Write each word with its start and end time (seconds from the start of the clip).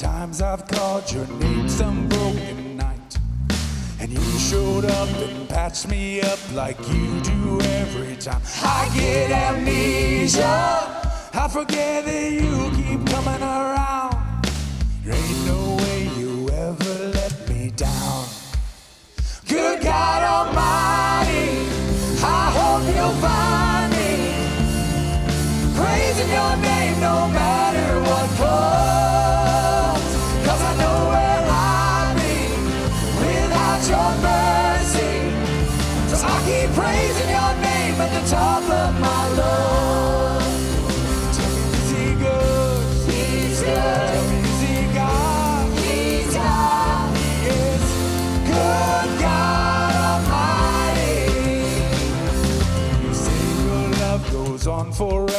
times 0.00 0.40
I've 0.40 0.64
called 0.68 1.10
your 1.10 1.26
name 1.26 1.68
some 1.68 2.08
broken 2.08 2.76
night. 2.76 3.18
And 3.98 4.12
you 4.12 4.38
showed 4.38 4.84
up 4.84 5.08
and 5.08 5.48
patched 5.48 5.88
me 5.88 6.20
up 6.20 6.38
like 6.52 6.78
you 6.88 7.20
do 7.22 7.60
every 7.60 8.14
time. 8.14 8.40
I 8.62 8.88
get 8.94 9.32
amnesia. 9.32 10.44
I 11.34 11.48
forget 11.50 12.04
that 12.04 12.30
you 12.30 12.70
keep 12.76 13.04
coming 13.08 13.42
around. 13.42 14.14
There 15.04 15.16
ain't 15.16 15.46
no 15.46 15.76
way 15.82 16.08
you 16.16 16.48
ever 16.50 16.94
let 17.18 17.48
me 17.48 17.72
down. 17.72 18.24
Good 19.48 19.82
God 19.82 20.22
Almighty, 20.22 21.66
I 22.22 22.52
hope 22.58 22.84
you'll 22.94 23.18
find 23.20 23.90
me. 23.98 24.14
Praising 25.74 26.30
your 26.30 26.56
name 26.58 27.00
no 27.00 27.26
matter. 27.32 27.47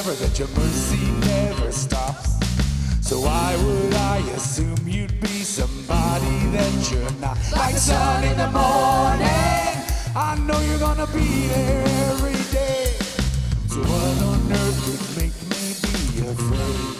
forever 0.09 0.25
that 0.25 0.39
your 0.39 0.47
mercy 0.49 1.11
never 1.27 1.71
stops. 1.71 2.29
So 3.01 3.19
why 3.19 3.55
would 3.63 3.93
I 3.93 4.17
assume 4.35 4.87
you'd 4.87 5.19
be 5.21 5.43
somebody 5.43 6.37
that 6.51 6.91
you're 6.91 7.11
not? 7.19 7.37
Like 7.55 7.75
sun 7.75 8.23
in 8.23 8.37
the 8.37 8.49
morning, 8.49 9.73
I 10.15 10.37
know 10.45 10.59
you're 10.61 10.79
gonna 10.79 11.07
be 11.07 11.47
there 11.47 11.83
every 12.11 12.41
day. 12.51 12.93
So 13.67 13.79
what 13.81 14.23
on 14.29 14.51
earth 14.51 14.79
would 14.87 15.05
make 15.21 15.37
me 15.51 15.63
be 15.85 16.27
afraid? 16.27 16.95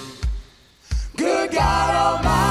Good 1.16 1.52
God 1.52 1.96
Almighty. 1.96 2.49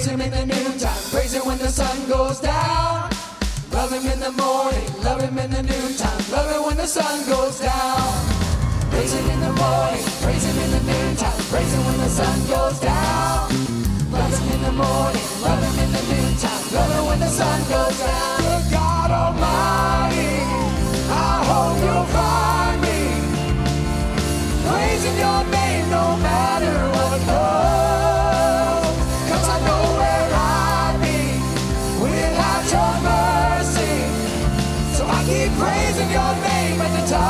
Praise 0.00 0.12
Him 0.12 0.20
in 0.22 0.30
the 0.30 0.46
noontime, 0.46 1.02
praise 1.12 1.34
Him 1.34 1.44
when 1.44 1.58
the 1.58 1.68
sun 1.68 2.08
goes 2.08 2.40
down. 2.40 3.10
Love 3.70 3.92
Him 3.92 4.06
in 4.10 4.18
the 4.18 4.32
morning, 4.32 4.88
love 5.04 5.20
Him 5.20 5.36
in 5.36 5.50
the 5.50 5.62
noontime, 5.62 6.24
love 6.32 6.50
Him 6.50 6.62
when 6.64 6.78
the 6.78 6.86
sun 6.86 7.28
goes 7.28 7.60
down. 7.60 8.08
Praise 8.88 9.12
Him 9.12 9.28
in 9.28 9.40
the 9.40 9.52
morning, 9.52 10.04
praise 10.24 10.42
Him 10.42 10.56
in 10.56 10.70
the 10.70 10.80
noontime, 10.90 11.36
praise 11.52 11.70
Him 11.74 11.84
when 11.84 11.98
the 11.98 12.08
sun 12.08 12.38
goes 12.48 12.80
down. 12.80 13.52
Love 14.08 14.32
Him 14.40 14.48
in 14.56 14.62
the 14.62 14.72
morning, 14.72 15.26
love 15.44 15.60
Him 15.68 15.76
in 15.84 15.92
the 15.92 16.02
noontime, 16.08 16.64
love 16.72 16.92
Him 16.96 17.04
when 17.04 17.20
the 17.20 17.28
sun 17.28 17.60
goes 17.68 17.98
down. 18.00 18.40
Good 18.40 18.72
God 18.72 19.10
Almighty, 19.10 20.32
I 21.12 21.44
hope 21.44 21.76
you'll 21.76 22.08
find 22.08 22.80
me 22.80 22.98
praising 24.64 25.18
Your 25.18 25.44
name. 25.44 25.49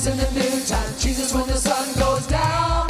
Jesus 0.00 0.18
in 0.18 0.34
the 0.34 0.40
noontime, 0.40 0.94
Jesus 0.98 1.34
when 1.34 1.46
the 1.46 1.56
sun 1.58 1.86
goes 2.00 2.26
down. 2.26 2.88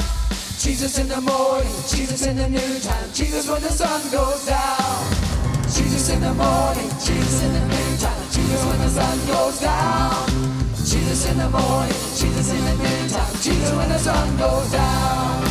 Jesus 0.61 0.97
in 0.97 1.09
the 1.09 1.21
morning, 1.21 1.75
Jesus 1.91 2.25
in 2.25 2.37
the 2.37 2.49
noontime, 2.49 3.11
Jesus 3.13 3.51
when 3.51 3.61
the 3.63 3.69
sun 3.69 4.01
goes 4.13 4.47
down. 4.47 5.11
Jesus 5.75 6.09
in 6.09 6.21
the 6.21 6.33
morning, 6.35 6.89
Jesus 7.03 7.43
in 7.43 7.53
the 7.53 7.67
noontime, 7.67 8.23
Jesus 8.31 8.65
when 8.65 8.79
the 8.79 8.91
sun 8.95 9.19
goes 9.27 9.59
down. 9.59 10.29
Jesus 10.87 11.27
in 11.27 11.39
the 11.39 11.51
morning, 11.51 12.01
Jesus 12.15 12.53
in 12.53 12.65
the 12.65 12.75
noontime, 12.79 13.35
Jesus 13.43 13.73
when 13.75 13.89
the 13.89 13.99
sun 13.99 14.37
goes 14.39 14.71
down. 14.71 15.43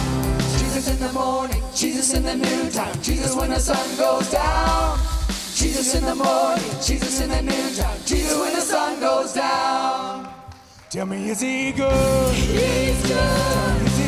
Jesus 0.60 0.88
in 0.88 1.00
the 1.02 1.12
morning, 1.12 1.64
Jesus 1.76 2.14
in 2.14 2.24
the 2.24 2.36
noontime, 2.38 3.02
Jesus 3.02 3.36
when 3.36 3.50
the 3.50 3.60
sun 3.60 3.98
goes 3.98 4.32
down. 4.32 4.98
Jesus 5.54 5.94
in 5.94 6.06
the 6.06 6.16
morning, 6.16 6.72
Jesus 6.80 7.20
in 7.20 7.30
the 7.30 7.42
noontime, 7.42 8.00
Jesus 8.06 8.40
when 8.40 8.54
the 8.54 8.62
sun 8.62 8.98
goes 9.02 9.34
down. 9.34 9.99
Tell 10.90 11.06
me, 11.06 11.30
is 11.30 11.40
he 11.40 11.72
good? 11.72 12.34
He's 12.34 13.08
good. 13.08 13.99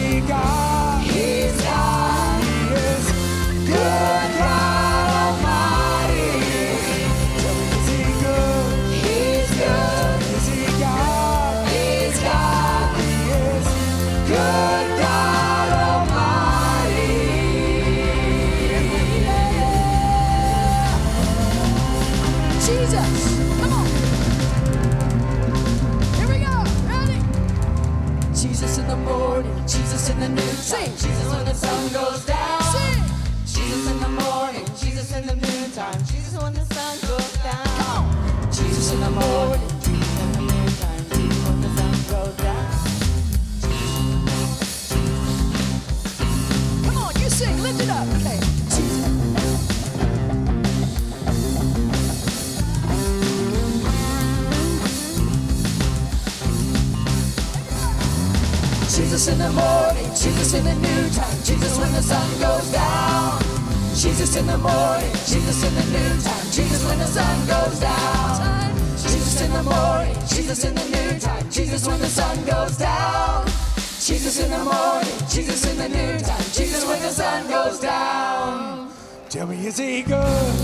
Is 79.71 79.77
he 79.77 80.01
good? 80.01 80.61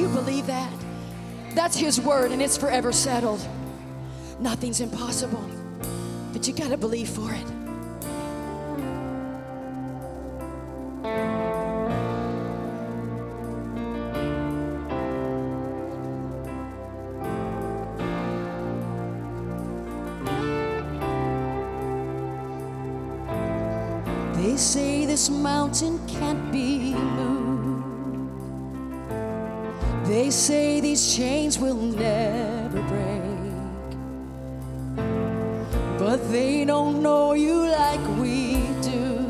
you 0.00 0.08
believe 0.08 0.46
that? 0.46 0.72
That's 1.54 1.76
His 1.76 2.00
word, 2.00 2.32
and 2.32 2.40
it's 2.40 2.56
forever 2.56 2.90
settled. 2.90 3.46
Nothing's 4.38 4.80
impossible, 4.80 5.44
but 6.32 6.48
you 6.48 6.54
got 6.54 6.70
to 6.70 6.78
believe 6.78 7.10
for 7.10 7.30
it. 7.32 7.46
They 24.36 24.56
say 24.56 25.04
this 25.04 25.28
mountain 25.28 26.00
can't 26.06 26.50
be 26.50 26.94
moved. 26.94 27.29
They 30.30 30.36
say 30.36 30.78
these 30.80 31.16
chains 31.16 31.58
will 31.58 31.74
never 31.74 32.80
break, 32.82 33.90
but 35.98 36.18
they 36.30 36.64
don't 36.64 37.02
know 37.02 37.32
you 37.32 37.66
like 37.66 37.98
we 38.16 38.62
do. 38.80 39.26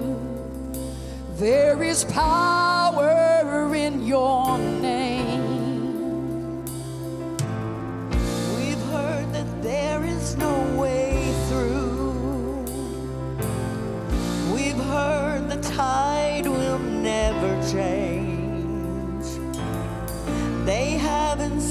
There 1.37 1.83
is 1.83 2.05
power 2.05 3.75
in 3.75 4.07
your 4.07 4.40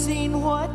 seen 0.10 0.42
what 0.42 0.69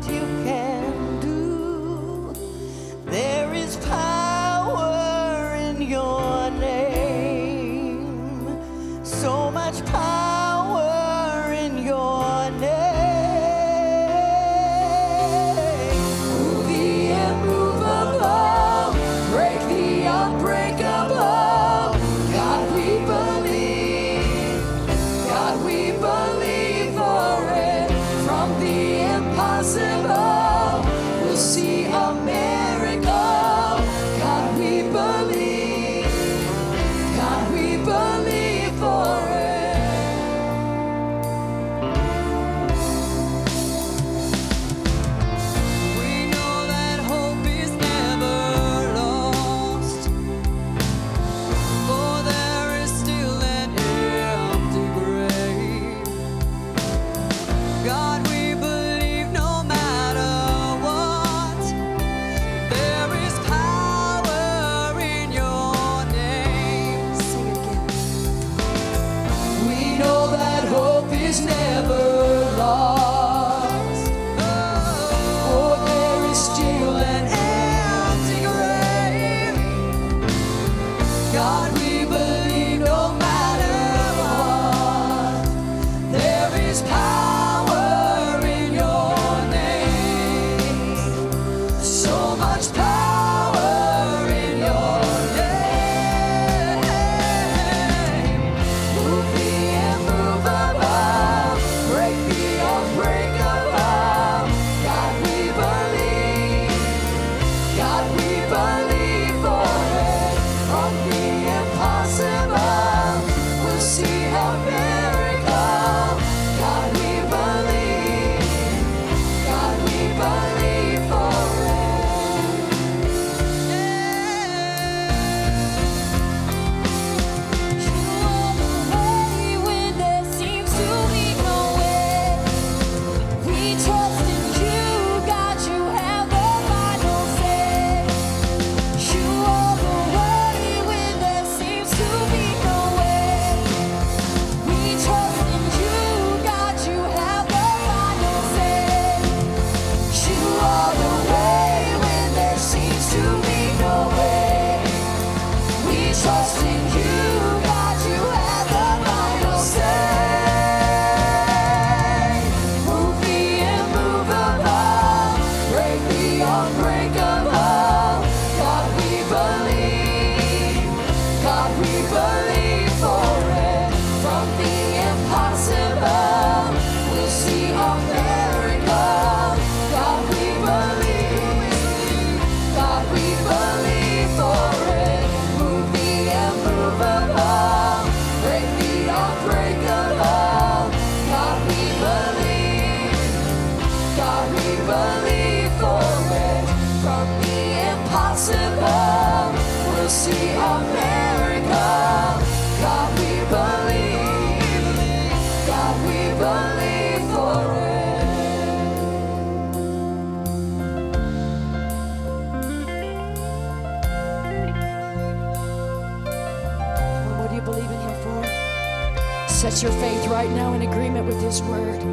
word. 221.63 222.03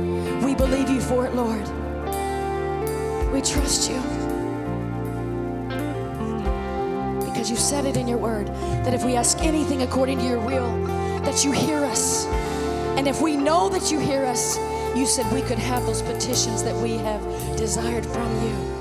We 0.42 0.54
believe 0.54 0.88
you 0.88 1.00
for 1.00 1.26
it, 1.26 1.34
Lord. 1.34 1.66
We 3.32 3.40
trust 3.40 3.90
you. 3.90 4.00
Because 7.24 7.50
you 7.50 7.56
said 7.56 7.84
it 7.84 7.96
in 7.96 8.06
your 8.06 8.18
word 8.18 8.48
that 8.84 8.94
if 8.94 9.04
we 9.04 9.16
ask 9.16 9.38
anything 9.40 9.82
according 9.82 10.18
to 10.18 10.24
your 10.24 10.40
will, 10.40 10.86
that 11.22 11.44
you 11.44 11.52
hear 11.52 11.78
us. 11.78 12.26
And 12.96 13.08
if 13.08 13.20
we 13.20 13.36
know 13.36 13.68
that 13.68 13.90
you 13.90 13.98
hear 13.98 14.24
us, 14.24 14.56
you 14.96 15.06
said 15.06 15.30
we 15.32 15.42
could 15.42 15.58
have 15.58 15.84
those 15.86 16.02
petitions 16.02 16.62
that 16.62 16.76
we 16.76 16.96
have 16.98 17.22
desired 17.56 18.04
from 18.04 18.30
you. 18.44 18.71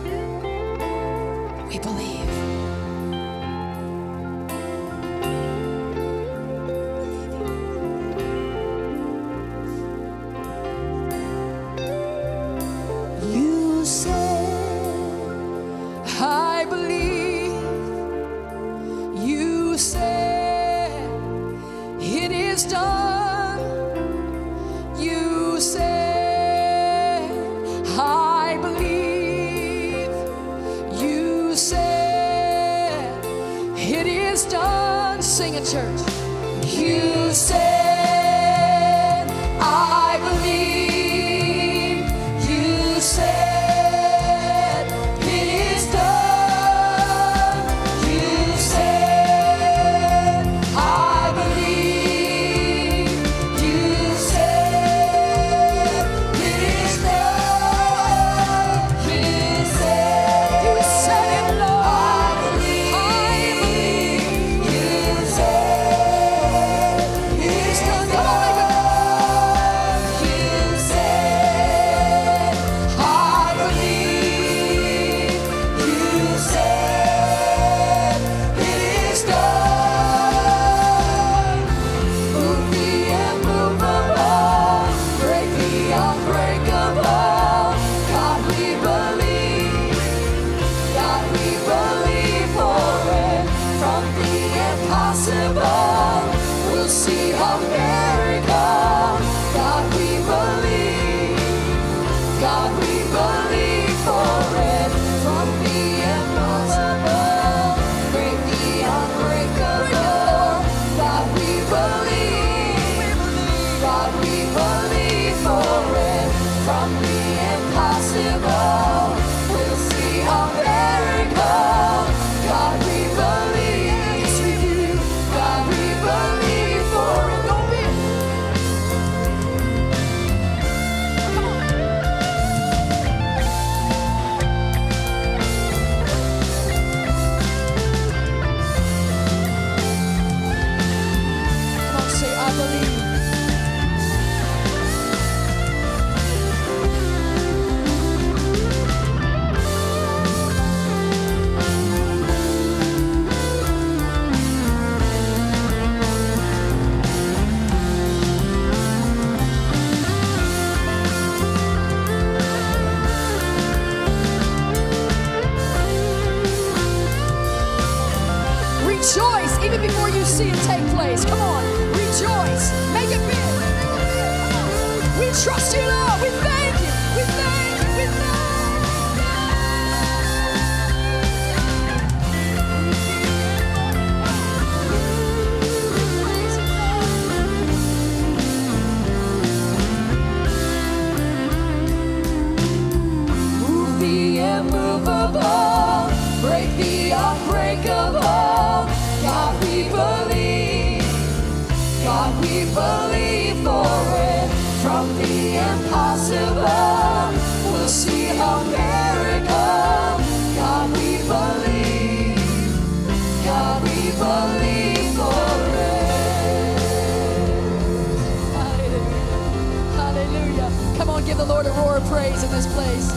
The 221.42 221.48
Lord 221.48 221.66
a 221.66 221.72
roar 221.72 221.98
of 221.98 222.04
praise 222.04 222.44
in 222.44 222.52
this 222.52 222.68
place. 222.72 223.12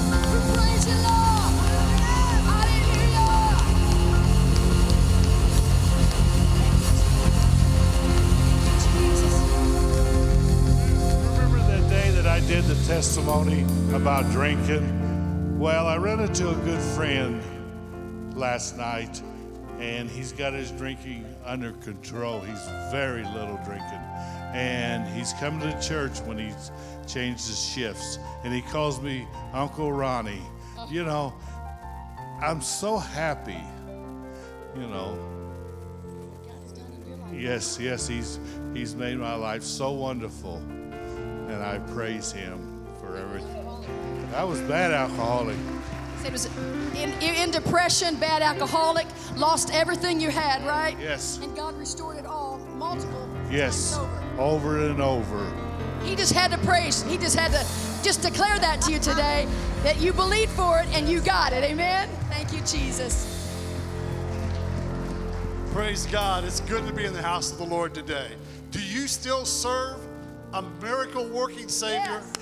Praise 0.57 0.87
you, 0.87 0.95
Lord. 1.03 1.53
Remember 11.37 11.59
that 11.69 11.91
day 11.91 12.11
that 12.13 12.27
I 12.27 12.41
did 12.49 12.65
the 12.65 12.83
testimony 12.87 13.67
about 13.93 14.31
drinking? 14.31 15.59
Well, 15.59 15.87
I 15.87 15.99
ran 15.99 16.21
into 16.21 16.49
a 16.49 16.55
good 16.55 16.81
friend 16.81 17.43
last 18.35 18.79
night, 18.79 19.21
and 19.79 20.09
he's 20.09 20.33
got 20.33 20.55
his 20.55 20.71
drinking 20.71 21.27
under 21.45 21.73
control. 21.73 22.41
He's 22.41 22.67
very 22.91 23.25
little 23.25 23.61
drinking. 23.67 24.01
And 24.55 25.07
he's 25.09 25.33
come 25.35 25.61
to 25.61 25.79
church 25.83 26.21
when 26.21 26.38
he's 26.38 26.71
changed 27.07 27.47
his 27.49 27.62
shifts. 27.62 28.19
And 28.45 28.55
he 28.55 28.62
calls 28.62 29.01
me 29.03 29.27
Uncle 29.53 29.93
Ronnie. 29.93 30.43
You 30.88 31.05
know, 31.05 31.35
I'm 32.40 32.61
so 32.62 32.97
happy, 32.97 33.61
you 34.77 34.87
know. 34.87 35.19
Yes, 37.33 37.79
yes, 37.81 38.07
he's 38.07 38.38
he's 38.73 38.95
made 38.95 39.19
my 39.19 39.35
life 39.35 39.62
so 39.62 39.90
wonderful, 39.90 40.57
and 40.57 41.62
I 41.62 41.79
praise 41.93 42.31
him 42.31 42.85
for 43.01 43.17
everything. 43.17 43.67
I 44.35 44.45
was 44.45 44.61
bad 44.62 44.93
alcoholic. 44.93 45.57
It 46.25 46.33
was 46.33 46.47
in, 46.95 47.12
in, 47.21 47.35
in 47.35 47.51
depression, 47.51 48.17
bad 48.17 48.40
alcoholic, 48.40 49.07
lost 49.37 49.75
everything 49.75 50.21
you 50.21 50.31
had, 50.31 50.64
right? 50.67 50.97
Yes. 51.01 51.38
And 51.43 51.55
God 51.55 51.77
restored 51.77 52.17
it 52.17 52.25
all, 52.25 52.59
multiple. 52.77 53.29
Yes, 53.51 53.97
times 53.97 54.09
over. 54.09 54.24
Over 54.38 54.87
and 54.87 55.01
over. 55.01 55.53
He 56.03 56.14
just 56.14 56.33
had 56.33 56.51
to 56.51 56.59
praise. 56.59 57.03
He 57.03 57.16
just 57.16 57.38
had 57.38 57.53
to 57.53 58.05
just 58.05 58.23
declare 58.23 58.59
that 58.59 58.81
to 58.83 58.92
you 58.92 58.99
today 58.99 59.49
that 59.83 60.01
you 60.01 60.12
believed 60.12 60.53
for 60.53 60.81
it 60.81 60.87
and 60.88 61.09
you 61.09 61.20
got 61.20 61.53
it. 61.53 61.64
Amen. 61.64 62.09
Thank 62.29 62.53
you, 62.53 62.61
Jesus. 62.61 63.31
Praise 65.73 66.07
God. 66.07 66.44
It's 66.44 66.61
good 66.61 66.87
to 66.87 66.92
be 66.92 67.05
in 67.05 67.12
the 67.12 67.23
house 67.23 67.51
of 67.51 67.59
the 67.59 67.64
Lord 67.64 67.94
today. 67.94 68.29
Do 68.70 68.81
you 68.81 69.09
still 69.09 69.44
serve 69.44 69.99
a 70.53 70.62
miracle 70.83 71.27
working 71.29 71.68
Savior? 71.68 72.23
Yes. 72.23 72.33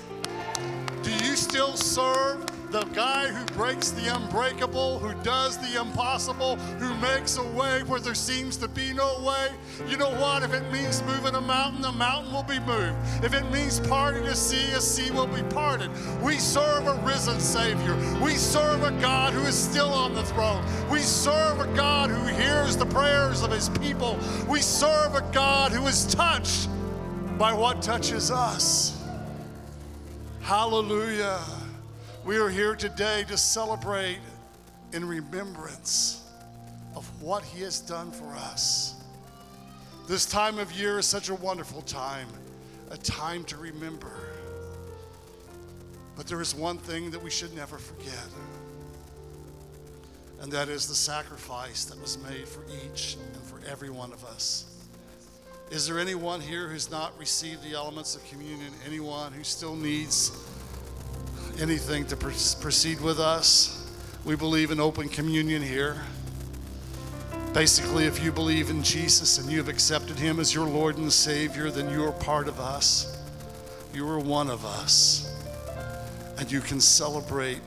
Do 1.01 1.11
you 1.25 1.35
still 1.35 1.75
serve 1.75 2.45
the 2.73 2.83
guy 2.85 3.27
who 3.27 3.45
breaks 3.53 3.91
the 3.91 4.15
unbreakable, 4.15 4.97
who 4.97 5.13
does 5.21 5.59
the 5.59 5.79
impossible, 5.79 6.55
who 6.79 6.91
makes 6.95 7.37
a 7.37 7.43
way 7.51 7.83
where 7.83 7.99
there 7.99 8.15
seems 8.15 8.57
to 8.57 8.67
be 8.67 8.91
no 8.93 9.21
way? 9.21 9.49
You 9.87 9.95
know 9.95 10.09
what? 10.09 10.41
If 10.41 10.55
it 10.55 10.71
means 10.71 11.03
moving 11.03 11.35
a 11.35 11.41
mountain, 11.41 11.85
a 11.85 11.91
mountain 11.91 12.33
will 12.33 12.41
be 12.41 12.57
moved. 12.61 12.97
If 13.23 13.35
it 13.35 13.43
means 13.51 13.79
parting 13.79 14.23
a 14.23 14.33
sea, 14.33 14.71
a 14.71 14.81
sea 14.81 15.11
will 15.11 15.27
be 15.27 15.43
parted. 15.53 15.91
We 16.23 16.39
serve 16.39 16.87
a 16.87 16.95
risen 17.05 17.39
Savior. 17.39 17.95
We 18.19 18.33
serve 18.33 18.81
a 18.81 18.91
God 18.99 19.33
who 19.33 19.41
is 19.41 19.55
still 19.55 19.93
on 19.93 20.15
the 20.15 20.23
throne. 20.23 20.65
We 20.89 20.97
serve 21.01 21.59
a 21.59 21.71
God 21.75 22.09
who 22.09 22.25
hears 22.25 22.75
the 22.75 22.87
prayers 22.87 23.43
of 23.43 23.51
his 23.51 23.69
people. 23.69 24.17
We 24.49 24.61
serve 24.61 25.13
a 25.13 25.21
God 25.31 25.73
who 25.73 25.85
is 25.85 26.07
touched 26.07 26.69
by 27.37 27.53
what 27.53 27.83
touches 27.83 28.31
us. 28.31 28.99
Hallelujah. 30.41 31.39
We 32.25 32.37
are 32.37 32.47
here 32.47 32.73
today 32.73 33.25
to 33.27 33.37
celebrate 33.37 34.19
in 34.93 35.05
remembrance 35.05 36.25
of 36.95 37.05
what 37.21 37.43
He 37.43 37.61
has 37.63 37.81
done 37.81 38.11
for 38.11 38.33
us. 38.33 38.95
This 40.07 40.25
time 40.25 40.57
of 40.57 40.71
year 40.71 40.99
is 40.99 41.05
such 41.05 41.27
a 41.27 41.35
wonderful 41.35 41.81
time, 41.81 42.29
a 42.91 42.97
time 42.97 43.43
to 43.45 43.57
remember. 43.57 44.13
But 46.15 46.25
there 46.27 46.39
is 46.39 46.55
one 46.55 46.77
thing 46.77 47.11
that 47.11 47.21
we 47.21 47.29
should 47.29 47.53
never 47.57 47.77
forget, 47.77 48.29
and 50.39 50.49
that 50.49 50.69
is 50.69 50.87
the 50.87 50.95
sacrifice 50.95 51.83
that 51.85 51.99
was 51.99 52.17
made 52.19 52.47
for 52.47 52.63
each 52.85 53.17
and 53.33 53.43
for 53.43 53.59
every 53.69 53.89
one 53.89 54.13
of 54.13 54.23
us. 54.23 54.73
Is 55.71 55.87
there 55.87 55.99
anyone 55.99 56.39
here 56.39 56.69
who's 56.69 56.89
not 56.89 57.19
received 57.19 57.63
the 57.63 57.73
elements 57.73 58.15
of 58.15 58.25
communion? 58.29 58.71
Anyone 58.85 59.33
who 59.33 59.43
still 59.43 59.75
needs 59.75 60.31
anything 61.59 62.05
to 62.07 62.15
proceed 62.15 63.01
with 63.01 63.19
us? 63.19 63.91
We 64.25 64.35
believe 64.35 64.71
in 64.71 64.79
open 64.79 65.09
communion 65.09 65.61
here. 65.61 66.01
Basically, 67.53 68.05
if 68.05 68.23
you 68.23 68.31
believe 68.31 68.69
in 68.69 68.81
Jesus 68.81 69.37
and 69.37 69.51
you 69.51 69.57
have 69.57 69.69
accepted 69.69 70.17
Him 70.17 70.39
as 70.39 70.55
your 70.55 70.67
Lord 70.67 70.97
and 70.97 71.11
Savior, 71.11 71.69
then 71.69 71.89
you 71.91 72.03
are 72.05 72.11
part 72.11 72.47
of 72.47 72.59
us. 72.59 73.21
You 73.93 74.07
are 74.09 74.19
one 74.19 74.49
of 74.49 74.65
us. 74.65 75.29
And 76.37 76.51
you 76.51 76.61
can 76.61 76.81
celebrate 76.81 77.61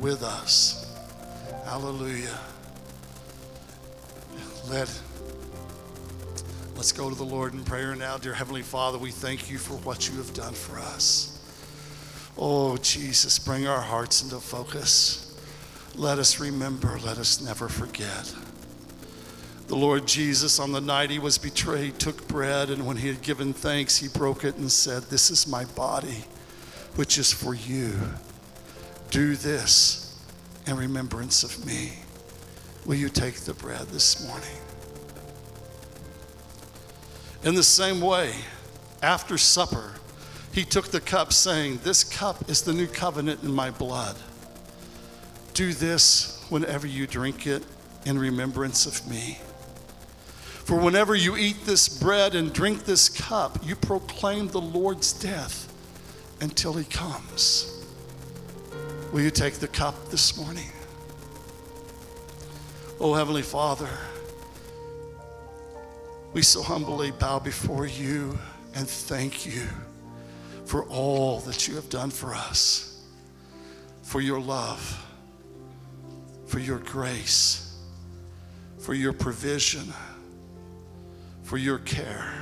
with 0.00 0.22
us. 0.22 0.92
Hallelujah. 1.64 2.38
Let 4.68 4.88
Let's 6.82 6.90
go 6.90 7.08
to 7.08 7.14
the 7.14 7.22
Lord 7.22 7.54
in 7.54 7.62
prayer 7.62 7.94
now. 7.94 8.16
Dear 8.16 8.34
Heavenly 8.34 8.62
Father, 8.62 8.98
we 8.98 9.12
thank 9.12 9.48
you 9.48 9.56
for 9.56 9.74
what 9.74 10.08
you 10.08 10.16
have 10.16 10.34
done 10.34 10.52
for 10.52 10.80
us. 10.80 11.38
Oh, 12.38 12.76
Jesus, 12.78 13.38
bring 13.38 13.66
our 13.66 13.80
hearts 13.80 14.22
into 14.22 14.36
focus. 14.40 15.38
Let 15.94 16.18
us 16.18 16.40
remember, 16.40 16.98
let 17.04 17.18
us 17.18 17.40
never 17.42 17.68
forget. 17.68 18.34
The 19.66 19.76
Lord 19.76 20.06
Jesus, 20.06 20.58
on 20.58 20.72
the 20.72 20.80
night 20.80 21.10
he 21.10 21.18
was 21.18 21.38
betrayed, 21.38 21.98
took 21.98 22.26
bread, 22.28 22.70
and 22.70 22.86
when 22.86 22.96
he 22.96 23.08
had 23.08 23.22
given 23.22 23.52
thanks, 23.52 23.98
he 23.98 24.08
broke 24.08 24.44
it 24.44 24.56
and 24.56 24.70
said, 24.70 25.04
This 25.04 25.30
is 25.30 25.46
my 25.46 25.64
body, 25.64 26.24
which 26.96 27.18
is 27.18 27.32
for 27.32 27.54
you. 27.54 27.92
Do 29.10 29.36
this 29.36 30.18
in 30.66 30.76
remembrance 30.76 31.42
of 31.42 31.66
me. 31.66 31.92
Will 32.86 32.96
you 32.96 33.08
take 33.08 33.34
the 33.34 33.54
bread 33.54 33.86
this 33.88 34.26
morning? 34.26 34.48
In 37.44 37.54
the 37.54 37.62
same 37.62 38.00
way, 38.00 38.34
after 39.02 39.36
supper, 39.36 39.94
he 40.52 40.64
took 40.64 40.88
the 40.88 41.00
cup, 41.00 41.32
saying, 41.32 41.80
This 41.82 42.04
cup 42.04 42.48
is 42.50 42.62
the 42.62 42.74
new 42.74 42.86
covenant 42.86 43.42
in 43.42 43.52
my 43.52 43.70
blood. 43.70 44.16
Do 45.54 45.72
this 45.72 46.44
whenever 46.50 46.86
you 46.86 47.06
drink 47.06 47.46
it 47.46 47.62
in 48.04 48.18
remembrance 48.18 48.84
of 48.86 49.08
me. 49.08 49.38
For 50.64 50.78
whenever 50.78 51.14
you 51.14 51.36
eat 51.36 51.64
this 51.64 51.88
bread 51.88 52.34
and 52.34 52.52
drink 52.52 52.84
this 52.84 53.08
cup, 53.08 53.58
you 53.64 53.74
proclaim 53.74 54.48
the 54.48 54.60
Lord's 54.60 55.12
death 55.12 55.72
until 56.40 56.74
he 56.74 56.84
comes. 56.84 57.84
Will 59.12 59.22
you 59.22 59.30
take 59.30 59.54
the 59.54 59.68
cup 59.68 60.10
this 60.10 60.36
morning? 60.36 60.70
Oh, 63.00 63.14
Heavenly 63.14 63.42
Father, 63.42 63.88
we 66.32 66.42
so 66.42 66.62
humbly 66.62 67.10
bow 67.10 67.38
before 67.38 67.86
you 67.86 68.38
and 68.74 68.88
thank 68.88 69.44
you 69.44 69.66
for 70.72 70.84
all 70.84 71.38
that 71.40 71.68
you 71.68 71.74
have 71.74 71.90
done 71.90 72.08
for 72.08 72.32
us, 72.34 72.98
for 74.00 74.22
your 74.22 74.40
love, 74.40 75.06
for 76.46 76.60
your 76.60 76.78
grace, 76.78 77.76
for 78.78 78.94
your 78.94 79.12
provision, 79.12 79.92
for 81.42 81.58
your 81.58 81.76
care. 81.80 82.32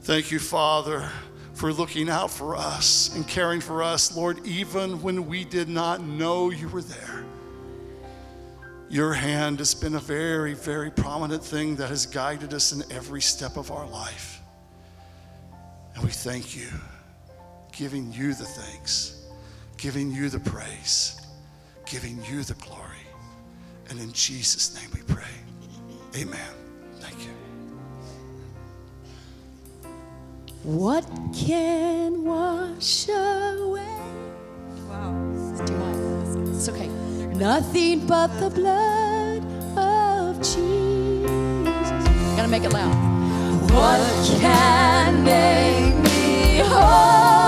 Thank 0.00 0.32
you, 0.32 0.40
Father, 0.40 1.08
for 1.52 1.72
looking 1.72 2.08
out 2.08 2.32
for 2.32 2.56
us 2.56 3.14
and 3.14 3.28
caring 3.28 3.60
for 3.60 3.80
us, 3.80 4.16
Lord, 4.16 4.44
even 4.44 5.00
when 5.00 5.28
we 5.28 5.44
did 5.44 5.68
not 5.68 6.02
know 6.02 6.50
you 6.50 6.68
were 6.68 6.82
there. 6.82 7.24
Your 8.90 9.12
hand 9.12 9.60
has 9.60 9.72
been 9.72 9.94
a 9.94 10.00
very, 10.00 10.54
very 10.54 10.90
prominent 10.90 11.44
thing 11.44 11.76
that 11.76 11.90
has 11.90 12.06
guided 12.06 12.52
us 12.52 12.72
in 12.72 12.82
every 12.90 13.22
step 13.22 13.56
of 13.56 13.70
our 13.70 13.86
life. 13.86 14.40
And 15.94 16.02
we 16.02 16.10
thank 16.10 16.56
you, 16.56 16.66
giving 17.76 18.12
you 18.12 18.34
the 18.34 18.44
thanks, 18.44 19.24
giving 19.76 20.12
you 20.12 20.28
the 20.28 20.38
praise, 20.38 21.20
giving 21.86 22.22
you 22.30 22.42
the 22.44 22.54
glory. 22.54 23.06
And 23.90 23.98
in 23.98 24.12
Jesus' 24.12 24.74
name 24.80 24.90
we 24.94 25.02
pray. 25.12 25.24
Amen. 26.16 26.38
Thank 27.00 27.16
you. 27.20 27.32
What 30.62 31.04
can 31.34 32.24
wash 32.24 33.08
away? 33.08 33.84
High. 34.88 35.34
It's 36.54 36.68
okay. 36.68 36.88
Nothing 37.34 38.06
but 38.06 38.28
the 38.38 38.50
blood 38.50 39.44
of 39.76 40.36
Jesus. 40.38 40.62
Gotta 42.36 42.48
make 42.48 42.62
it 42.62 42.72
loud. 42.72 42.94
What 43.72 44.40
can 44.40 45.24
make 45.24 45.96
me 46.04 46.58
whole 46.60 47.43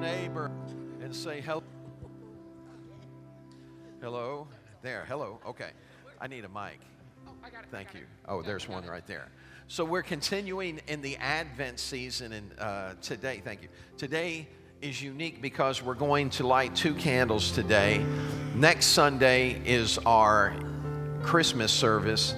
neighbor 0.00 0.50
and 1.02 1.14
say 1.14 1.42
hello. 1.42 1.62
Hello? 4.00 4.48
There, 4.82 5.04
hello. 5.06 5.38
Okay. 5.46 5.70
I 6.18 6.26
need 6.26 6.44
a 6.44 6.48
mic. 6.48 6.80
Thank 7.70 7.92
you. 7.94 8.00
Oh, 8.26 8.40
there's 8.40 8.66
one 8.66 8.86
right 8.86 9.06
there. 9.06 9.28
So 9.68 9.84
we're 9.84 10.02
continuing 10.02 10.80
in 10.88 11.02
the 11.02 11.16
Advent 11.18 11.78
season, 11.78 12.32
and 12.32 12.50
uh, 12.58 12.94
today, 13.02 13.40
thank 13.44 13.62
you. 13.62 13.68
Today 13.98 14.48
is 14.80 15.02
unique 15.02 15.42
because 15.42 15.82
we're 15.82 15.94
going 15.94 16.30
to 16.30 16.46
light 16.46 16.74
two 16.74 16.94
candles 16.94 17.52
today. 17.52 18.04
Next 18.54 18.86
Sunday 18.86 19.60
is 19.64 19.98
our 19.98 20.54
Christmas 21.22 21.70
service, 21.70 22.34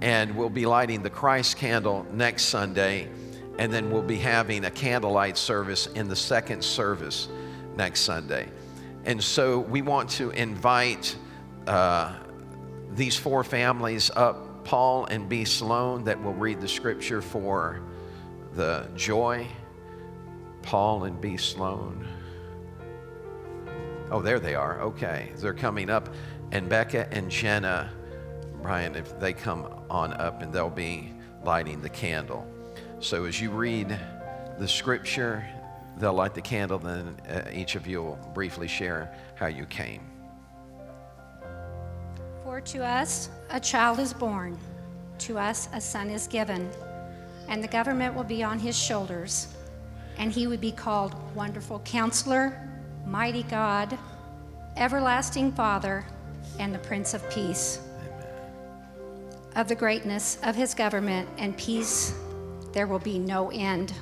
and 0.00 0.34
we'll 0.34 0.48
be 0.48 0.66
lighting 0.66 1.02
the 1.02 1.10
Christ 1.10 1.58
candle 1.58 2.06
next 2.12 2.46
Sunday, 2.46 3.08
and 3.58 3.72
then 3.72 3.90
we'll 3.90 4.02
be 4.02 4.18
having 4.18 4.64
a 4.64 4.70
candlelight 4.70 5.36
service 5.36 5.86
in 5.88 6.08
the 6.08 6.16
second 6.16 6.62
service 6.62 7.28
next 7.76 8.00
Sunday. 8.00 8.48
And 9.04 9.22
so 9.22 9.60
we 9.60 9.82
want 9.82 10.10
to 10.10 10.30
invite 10.30 11.16
uh, 11.66 12.14
these 12.92 13.16
four 13.16 13.44
families 13.44 14.10
up, 14.16 14.64
Paul 14.64 15.06
and 15.06 15.28
B. 15.28 15.44
Sloan, 15.44 16.04
that 16.04 16.22
will 16.22 16.34
read 16.34 16.60
the 16.60 16.68
scripture 16.68 17.22
for 17.22 17.82
the 18.54 18.88
joy. 18.96 19.46
Paul 20.62 21.04
and 21.04 21.20
B. 21.20 21.36
Sloan. 21.36 22.06
Oh, 24.10 24.20
there 24.20 24.40
they 24.40 24.54
are. 24.54 24.80
Okay. 24.80 25.32
They're 25.36 25.54
coming 25.54 25.90
up. 25.90 26.12
And 26.52 26.68
Becca 26.68 27.12
and 27.12 27.30
Jenna, 27.30 27.92
Brian, 28.62 28.94
if 28.94 29.18
they 29.18 29.32
come 29.32 29.68
on 29.90 30.12
up 30.14 30.42
and 30.42 30.52
they'll 30.52 30.70
be 30.70 31.12
lighting 31.44 31.80
the 31.80 31.88
candle. 31.88 32.46
So 33.00 33.24
as 33.26 33.40
you 33.40 33.50
read 33.50 33.98
the 34.58 34.66
scripture, 34.66 35.44
they'll 35.98 36.14
light 36.14 36.34
the 36.34 36.40
candle, 36.40 36.78
then 36.78 37.20
uh, 37.28 37.42
each 37.52 37.74
of 37.74 37.86
you 37.86 38.02
will 38.02 38.18
briefly 38.32 38.66
share 38.66 39.14
how 39.34 39.46
you 39.46 39.66
came. 39.66 40.00
For 42.42 42.60
to 42.60 42.84
us 42.84 43.28
a 43.50 43.60
child 43.60 43.98
is 43.98 44.14
born, 44.14 44.58
to 45.18 45.38
us 45.38 45.68
a 45.74 45.80
son 45.80 46.08
is 46.08 46.26
given, 46.26 46.70
and 47.48 47.62
the 47.62 47.68
government 47.68 48.14
will 48.14 48.24
be 48.24 48.42
on 48.42 48.58
his 48.58 48.76
shoulders, 48.76 49.48
and 50.16 50.32
he 50.32 50.46
would 50.46 50.60
be 50.60 50.72
called 50.72 51.14
Wonderful 51.34 51.80
Counselor, 51.80 52.58
Mighty 53.06 53.42
God, 53.44 53.98
Everlasting 54.76 55.52
Father, 55.52 56.04
and 56.58 56.74
the 56.74 56.78
Prince 56.78 57.12
of 57.12 57.28
Peace. 57.30 57.80
Of 59.54 59.68
the 59.68 59.74
greatness 59.74 60.38
of 60.42 60.56
his 60.56 60.74
government 60.74 61.28
and 61.38 61.56
peace, 61.56 62.14
there 62.76 62.86
will 62.86 62.98
be 62.98 63.18
no 63.18 63.50
end. 63.52 63.94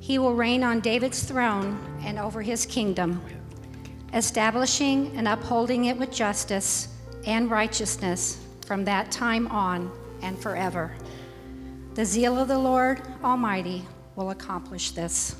He 0.00 0.18
will 0.18 0.34
reign 0.34 0.64
on 0.64 0.80
David's 0.80 1.22
throne 1.22 1.78
and 2.02 2.18
over 2.18 2.40
his 2.40 2.64
kingdom, 2.64 3.20
establishing 4.14 5.14
and 5.18 5.28
upholding 5.28 5.84
it 5.84 5.98
with 5.98 6.10
justice 6.10 6.88
and 7.26 7.50
righteousness 7.50 8.42
from 8.64 8.86
that 8.86 9.10
time 9.10 9.46
on 9.48 9.92
and 10.22 10.38
forever. 10.38 10.96
The 11.92 12.06
zeal 12.06 12.38
of 12.38 12.48
the 12.48 12.58
Lord 12.58 13.02
Almighty 13.22 13.84
will 14.16 14.30
accomplish 14.30 14.92
this. 14.92 15.36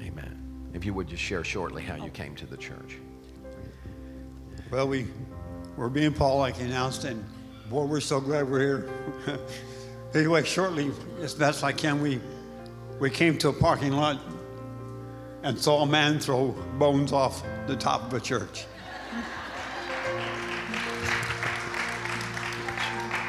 Amen. 0.00 0.38
If 0.74 0.84
you 0.84 0.94
would 0.94 1.08
just 1.08 1.24
share 1.24 1.42
shortly 1.42 1.82
how 1.82 1.96
you 1.96 2.10
came 2.10 2.36
to 2.36 2.46
the 2.46 2.56
church. 2.56 2.98
Well, 4.70 4.86
we, 4.86 5.08
we're 5.76 5.88
being 5.88 6.12
Paul, 6.12 6.38
like 6.38 6.60
you 6.60 6.66
announced, 6.66 7.02
and 7.02 7.24
boy, 7.68 7.82
we're 7.82 7.98
so 7.98 8.20
glad 8.20 8.48
we're 8.48 8.60
here. 8.60 9.40
anyway, 10.14 10.44
shortly, 10.44 10.90
as 11.20 11.34
best 11.34 11.64
I 11.64 11.72
can, 11.72 12.00
we, 12.00 12.20
we 13.00 13.10
came 13.10 13.36
to 13.38 13.48
a 13.48 13.52
parking 13.52 13.92
lot 13.92 14.20
and 15.42 15.58
saw 15.58 15.82
a 15.82 15.86
man 15.86 16.18
throw 16.18 16.48
bones 16.78 17.12
off 17.12 17.44
the 17.66 17.76
top 17.76 18.02
of 18.04 18.14
a 18.14 18.20
church. 18.20 18.66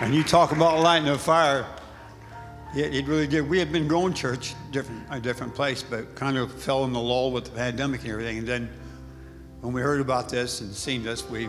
And 0.02 0.13
you 0.13 0.24
talk 0.24 0.52
about 0.52 0.80
lighting 0.80 1.10
a 1.10 1.17
fire. 1.17 1.65
It, 2.76 2.93
it 2.93 3.08
really 3.08 3.28
did. 3.28 3.50
We 3.50 3.58
had 3.58 3.71
been 3.71 3.88
going 3.88 4.13
church 4.13 4.54
different, 4.71 5.04
a 5.10 5.19
different 5.19 5.56
place, 5.56 5.82
but 5.82 6.15
kind 6.15 6.38
of 6.38 6.54
fell 6.54 6.84
in 6.84 6.93
the 6.93 7.00
lull 7.00 7.32
with 7.32 7.45
the 7.45 7.52
pandemic 7.52 8.02
and 8.02 8.12
everything. 8.12 8.39
And 8.39 8.48
then 8.48 8.69
when 9.62 9.74
we 9.74 9.82
heard 9.82 10.02
about 10.02 10.30
this 10.30 10.62
and 10.62 10.74
seen 10.74 11.02
this, 11.02 11.28
we, 11.30 11.48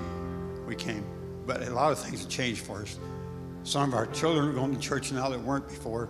we 0.66 0.76
came. 0.76 1.04
But 1.44 1.62
a 1.66 1.70
lot 1.70 1.92
of 1.92 1.98
things 1.98 2.20
have 2.20 2.30
changed 2.30 2.62
for 2.62 2.82
us. 2.82 2.98
Some 3.66 3.88
of 3.88 3.94
our 3.94 4.06
children 4.06 4.48
are 4.48 4.52
going 4.52 4.72
to 4.72 4.80
church 4.80 5.10
now 5.10 5.28
that 5.28 5.40
weren't 5.40 5.66
before. 5.66 6.08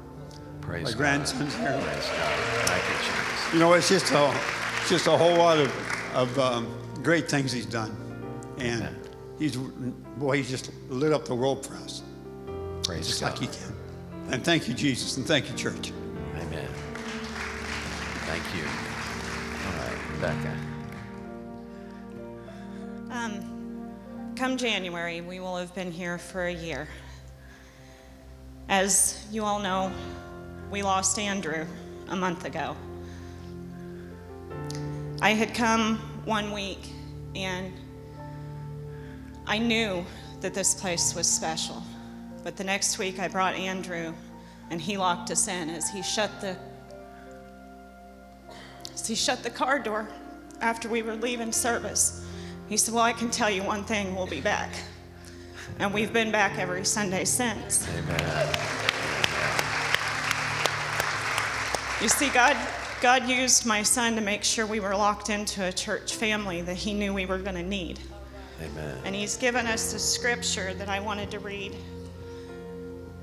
Praise 0.61 0.85
My 0.85 0.91
God. 0.91 0.99
grandson's 0.99 1.55
here. 1.57 1.73
Praise 1.73 2.07
God. 2.07 2.39
Thank 2.67 2.85
you, 2.85 2.99
Jesus. 2.99 3.55
You 3.55 3.61
know, 3.61 3.73
it's 3.73 3.89
just 3.89 4.13
a, 4.13 4.31
it's 4.81 4.91
just 4.91 5.07
a 5.07 5.17
whole 5.17 5.37
lot 5.37 5.59
of, 5.59 5.73
of 6.15 6.39
um, 6.39 6.69
great 7.03 7.31
things 7.31 7.53
he's 7.53 7.65
done. 7.65 7.97
And 8.59 8.83
Amen. 8.83 9.01
he's, 9.39 9.57
boy, 9.57 10.37
he's 10.37 10.51
just 10.51 10.71
lit 10.91 11.15
up 11.15 11.25
the 11.25 11.35
world 11.35 11.65
for 11.65 11.77
us, 11.77 12.03
Praise 12.83 13.07
just 13.07 13.23
God. 13.23 13.31
like 13.31 13.41
he 13.41 13.47
can. 13.47 13.75
And 14.33 14.45
thank 14.45 14.69
you, 14.69 14.75
Jesus, 14.75 15.17
and 15.17 15.25
thank 15.25 15.49
you, 15.49 15.57
church. 15.57 15.93
Amen. 16.35 16.69
Thank 18.27 18.45
you. 18.55 18.65
All 19.65 19.73
right, 19.79 20.21
Becca. 20.21 20.57
Um, 23.11 24.35
come 24.37 24.59
January, 24.59 25.23
we 25.23 25.41
will 25.41 25.57
have 25.57 25.75
been 25.75 25.91
here 25.91 26.19
for 26.19 26.45
a 26.45 26.53
year. 26.53 26.87
As 28.69 29.25
you 29.31 29.45
all 29.45 29.61
know, 29.61 29.93
we 30.71 30.83
lost 30.83 31.19
Andrew 31.19 31.67
a 32.09 32.17
month 32.17 32.45
ago. 32.45 32.77
I 35.23 35.31
had 35.31 35.55
come 35.55 35.99
one 36.25 36.53
week 36.53 36.81
and 37.35 37.73
I 39.47 39.59
knew 39.59 40.05
that 40.41 40.53
this 40.53 40.75
place 40.75 41.15
was 41.15 41.29
special. 41.29 41.81
But 42.43 42.57
the 42.57 42.65
next 42.65 42.99
week 42.99 43.21
I 43.21 43.29
brought 43.29 43.55
Andrew 43.55 44.13
and 44.71 44.81
he 44.81 44.97
locked 44.97 45.31
us 45.31 45.47
in 45.47 45.71
as 45.71 45.89
he 45.89 46.03
shut 46.03 46.41
the 46.41 46.57
he 49.07 49.15
shut 49.15 49.45
the 49.45 49.51
car 49.51 49.79
door 49.79 50.09
after 50.61 50.89
we 50.89 51.03
were 51.03 51.15
leaving 51.15 51.53
service. 51.53 52.27
He 52.69 52.77
said, 52.77 52.93
Well, 52.93 53.05
I 53.05 53.13
can 53.13 53.31
tell 53.31 53.49
you 53.49 53.63
one 53.63 53.85
thing, 53.85 54.17
we'll 54.17 54.27
be 54.27 54.41
back. 54.41 54.71
And 55.79 55.93
we've 55.93 56.13
been 56.13 56.33
back 56.33 56.59
every 56.59 56.85
Sunday 56.85 57.25
since. 57.25 57.87
Amen. 57.89 58.77
You 62.01 62.09
see, 62.09 62.29
God, 62.29 62.57
God 63.01 63.29
used 63.29 63.65
my 63.67 63.83
son 63.83 64.15
to 64.17 64.21
make 64.21 64.45
sure 64.45 64.67
we 64.67 64.81
were 64.81 64.95
locked 64.95 65.31
into 65.31 65.65
a 65.65 65.73
church 65.73 66.15
family 66.15 66.61
that 66.63 66.77
he 66.77 66.93
knew 66.93 67.15
we 67.15 67.27
were 67.27 67.39
going 67.39 67.57
to 67.57 67.63
need. 67.63 68.01
Amen. 68.63 68.99
And 69.05 69.15
he's 69.15 69.37
given 69.37 69.67
us 69.67 69.93
the 69.93 69.99
scripture 69.99 70.75
that 70.75 70.89
I 70.89 71.01
wanted 71.01 71.31
to 71.31 71.39
read. 71.39 71.75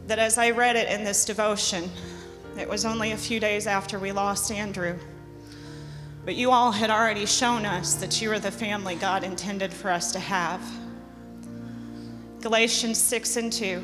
That 0.07 0.19
as 0.19 0.37
I 0.37 0.51
read 0.51 0.75
it 0.75 0.89
in 0.89 1.03
this 1.03 1.23
devotion, 1.25 1.89
it 2.57 2.67
was 2.67 2.85
only 2.85 3.11
a 3.11 3.17
few 3.17 3.39
days 3.39 3.67
after 3.67 3.97
we 3.99 4.11
lost 4.11 4.51
Andrew. 4.51 4.97
But 6.25 6.35
you 6.35 6.51
all 6.51 6.71
had 6.71 6.89
already 6.89 7.25
shown 7.25 7.65
us 7.65 7.95
that 7.95 8.21
you 8.21 8.29
were 8.29 8.39
the 8.39 8.51
family 8.51 8.95
God 8.95 9.23
intended 9.23 9.73
for 9.73 9.91
us 9.91 10.11
to 10.13 10.19
have. 10.19 10.61
Galatians 12.43 12.97
6 12.97 13.37
and 13.37 13.53
2 13.53 13.81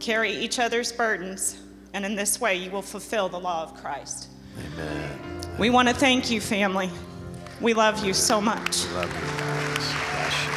carry 0.00 0.32
each 0.32 0.58
other's 0.58 0.90
burdens, 0.90 1.56
and 1.94 2.04
in 2.04 2.16
this 2.16 2.40
way 2.40 2.56
you 2.56 2.68
will 2.68 2.82
fulfill 2.82 3.28
the 3.28 3.38
law 3.38 3.62
of 3.62 3.74
Christ. 3.74 4.26
Amen. 4.58 5.20
We 5.56 5.70
want 5.70 5.86
to 5.86 5.94
thank 5.94 6.28
you, 6.28 6.40
family. 6.40 6.90
We 7.60 7.74
love 7.74 8.04
you 8.04 8.12
so 8.12 8.40
much. 8.40 8.84
Love 8.86 9.08
you 9.14 9.20
guys. 9.38 9.76
Bless 10.10 10.44
you. 10.44 10.50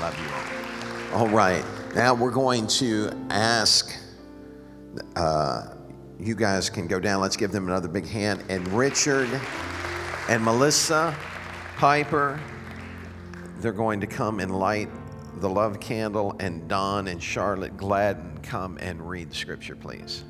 Love 0.00 0.16
you. 0.18 0.18
Love 0.18 0.18
you 0.18 1.14
all. 1.14 1.20
All 1.20 1.28
right. 1.28 1.64
Now 1.94 2.12
we're 2.12 2.32
going 2.32 2.66
to 2.66 3.12
ask. 3.30 3.96
Uh, 5.14 5.74
you 6.18 6.34
guys 6.34 6.68
can 6.68 6.88
go 6.88 6.98
down. 6.98 7.20
Let's 7.20 7.36
give 7.36 7.52
them 7.52 7.68
another 7.68 7.86
big 7.86 8.08
hand. 8.08 8.42
And 8.48 8.66
Richard 8.68 9.28
and 10.28 10.44
Melissa 10.44 11.14
Piper, 11.76 12.40
they're 13.60 13.72
going 13.72 14.00
to 14.00 14.06
come 14.06 14.40
and 14.40 14.58
light 14.58 14.88
the 15.36 15.48
love 15.48 15.80
candle. 15.80 16.34
And 16.40 16.66
Don 16.68 17.08
and 17.08 17.22
Charlotte 17.22 17.76
Gladden 17.76 18.38
come 18.42 18.78
and 18.78 19.06
read 19.08 19.30
the 19.30 19.34
scripture, 19.34 19.76
please. 19.76 20.24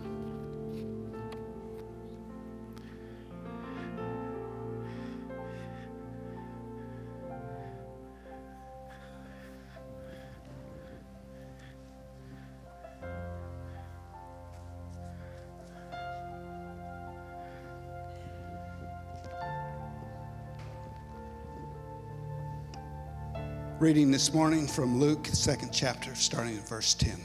reading 23.81 24.11
this 24.11 24.35
morning 24.35 24.67
from 24.67 25.01
Luke, 25.01 25.27
second 25.33 25.71
chapter, 25.73 26.15
starting 26.15 26.55
at 26.55 26.69
verse 26.69 26.93
10. 26.93 27.19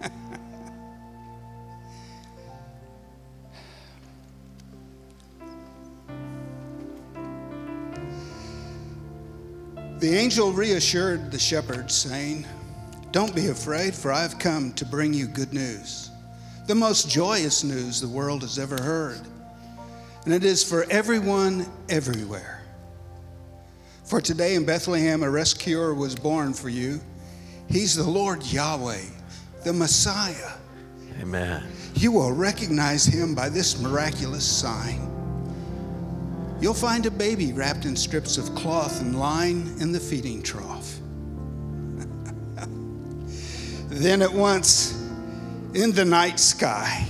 the 10.00 10.12
angel 10.12 10.52
reassured 10.52 11.30
the 11.30 11.38
shepherds, 11.38 11.94
saying, 11.94 12.44
Don't 13.12 13.32
be 13.32 13.46
afraid, 13.46 13.94
for 13.94 14.12
I 14.12 14.22
have 14.22 14.40
come 14.40 14.72
to 14.72 14.84
bring 14.84 15.14
you 15.14 15.28
good 15.28 15.52
news, 15.52 16.10
the 16.66 16.74
most 16.74 17.08
joyous 17.08 17.62
news 17.62 18.00
the 18.00 18.08
world 18.08 18.42
has 18.42 18.58
ever 18.58 18.82
heard. 18.82 19.20
And 20.24 20.34
it 20.34 20.42
is 20.42 20.64
for 20.64 20.84
everyone 20.90 21.64
everywhere. 21.88 22.61
For 24.04 24.20
today 24.20 24.54
in 24.56 24.64
Bethlehem, 24.64 25.22
a 25.22 25.30
rescuer 25.30 25.94
was 25.94 26.14
born 26.14 26.52
for 26.52 26.68
you. 26.68 27.00
He's 27.68 27.94
the 27.94 28.08
Lord 28.08 28.44
Yahweh, 28.44 29.04
the 29.64 29.72
Messiah. 29.72 30.52
Amen. 31.20 31.64
You 31.94 32.12
will 32.12 32.32
recognize 32.32 33.04
him 33.04 33.34
by 33.34 33.48
this 33.48 33.80
miraculous 33.80 34.44
sign. 34.44 35.08
You'll 36.60 36.74
find 36.74 37.06
a 37.06 37.10
baby 37.10 37.52
wrapped 37.52 37.86
in 37.86 37.96
strips 37.96 38.38
of 38.38 38.54
cloth 38.54 39.00
and 39.00 39.18
lying 39.18 39.78
in 39.80 39.92
the 39.92 40.00
feeding 40.00 40.42
trough. 40.42 40.98
then 43.88 44.22
at 44.22 44.32
once, 44.32 44.92
in 45.74 45.92
the 45.92 46.04
night 46.04 46.38
sky, 46.38 47.06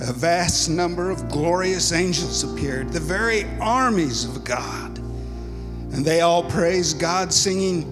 a 0.00 0.12
vast 0.12 0.68
number 0.68 1.10
of 1.10 1.28
glorious 1.28 1.92
angels 1.92 2.42
appeared, 2.42 2.90
the 2.90 3.00
very 3.00 3.44
armies 3.60 4.24
of 4.24 4.42
God. 4.44 4.93
And 5.94 6.04
they 6.04 6.20
all 6.22 6.42
praised 6.42 6.98
God, 6.98 7.32
singing, 7.32 7.88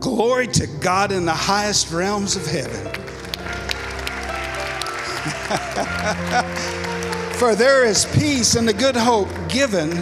Glory 0.00 0.46
to 0.48 0.66
God 0.66 1.12
in 1.12 1.24
the 1.24 1.32
highest 1.32 1.90
realms 1.90 2.36
of 2.36 2.46
heaven. 2.46 2.84
For 7.38 7.54
there 7.54 7.86
is 7.86 8.04
peace 8.04 8.54
and 8.54 8.68
a 8.68 8.74
good 8.74 8.96
hope 8.96 9.30
given 9.48 9.92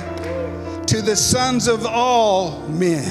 to 0.86 1.02
the 1.02 1.14
sons 1.14 1.68
of 1.68 1.86
all 1.86 2.58
men. 2.66 3.04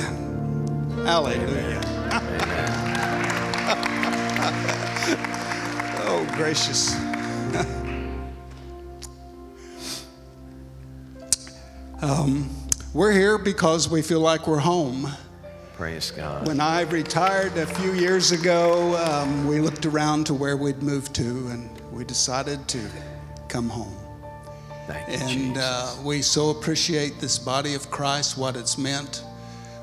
Hallelujah. 1.06 1.80
oh, 6.04 6.28
gracious. 6.36 6.94
um, 12.02 12.50
we're 12.94 13.12
here 13.12 13.38
because 13.38 13.90
we 13.90 14.02
feel 14.02 14.20
like 14.20 14.48
we're 14.48 14.60
home. 14.60 15.08
Praise 15.78 16.12
God. 16.12 16.48
When 16.48 16.60
I 16.60 16.82
retired 16.82 17.58
a 17.58 17.66
few 17.66 17.94
years 17.94 18.32
ago, 18.32 18.96
um, 18.98 19.48
we 19.48 19.60
looked 19.60 19.86
around 19.86 20.26
to 20.28 20.34
where 20.34 20.58
we'd 20.58 20.84
moved 20.84 21.16
to 21.16 21.24
and 21.24 21.70
we 21.92 22.04
decided 22.04 22.68
to 22.70 22.80
come 23.48 23.70
home. 23.70 23.96
Thank 24.88 25.08
you, 25.08 25.14
And 25.14 25.30
Jesus. 25.56 25.64
uh, 25.64 26.02
we 26.04 26.22
so 26.22 26.50
appreciate 26.50 27.20
this 27.20 27.40
body 27.40 27.74
of 27.74 27.90
Christ, 27.90 28.38
what 28.38 28.56
it's 28.56 28.78
meant. 28.78 29.24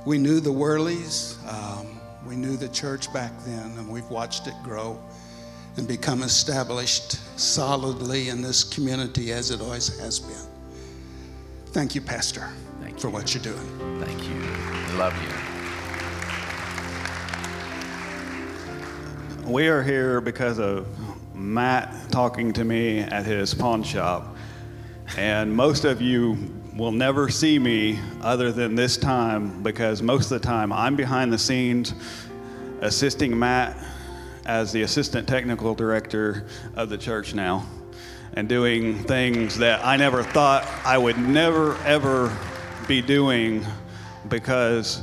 We 0.05 0.19
knew 0.19 0.41
the 0.41 0.53
Worleys, 0.53 1.37
um, 1.49 2.01
we 2.27 2.37
knew 2.37 2.57
the 2.57 2.69
church 2.69 3.13
back 3.13 3.33
then, 3.45 3.77
and 3.79 3.89
we've 3.91 4.09
watched 4.11 4.47
it 4.47 4.55
grow 4.63 5.03
and 5.77 5.89
become 5.89 6.23
established 6.23 7.19
solidly 7.39 8.29
in 8.29 8.43
this 8.43 8.65
community 8.65 9.33
as 9.33 9.51
it 9.51 9.61
always 9.61 9.99
has 9.99 10.19
been. 10.21 10.47
Thank 11.73 11.95
you, 11.95 12.01
Pastor, 12.01 12.49
for 12.99 13.11
what 13.11 13.33
you're 13.33 13.43
doing. 13.43 14.01
Thank 14.05 14.23
you. 14.25 14.35
We 14.35 14.99
love 14.99 15.15
you. 15.23 15.29
We 19.51 19.69
are 19.69 19.83
here 19.83 20.21
because 20.21 20.59
of 20.59 20.87
Matt 21.35 22.11
talking 22.11 22.53
to 22.55 22.65
me 22.65 22.99
at 22.99 23.25
his 23.25 23.55
pawn 23.55 23.83
shop. 23.83 24.37
And 25.17 25.55
most 25.55 25.85
of 25.85 26.03
you 26.03 26.37
will 26.77 26.93
never 26.93 27.29
see 27.29 27.59
me 27.59 27.99
other 28.21 28.53
than 28.53 28.75
this 28.75 28.97
time 28.97 29.63
because 29.63 30.03
most 30.03 30.31
of 30.31 30.41
the 30.41 30.47
time 30.47 30.73
I'm 30.73 30.97
behind 30.97 31.33
the 31.33 31.39
scenes 31.39 31.95
assisting 32.81 33.39
Matt 33.39 33.77
as 34.45 34.73
the 34.73 34.83
assistant 34.83 35.29
technical 35.29 35.75
director 35.75 36.47
of 36.75 36.89
the 36.89 36.99
church 36.99 37.35
now 37.35 37.67
and 38.35 38.49
doing 38.49 39.03
things 39.05 39.59
that 39.59 39.85
I 39.85 39.97
never 39.97 40.23
thought 40.23 40.67
I 40.85 40.99
would 40.99 41.19
never 41.19 41.77
ever 41.79 42.37
be 42.89 43.03
doing 43.03 43.65
because 44.29 45.03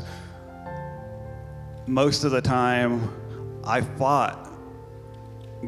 most 1.86 2.24
of 2.24 2.32
the 2.32 2.42
time 2.42 3.14
I 3.64 3.82
fought 3.82 4.52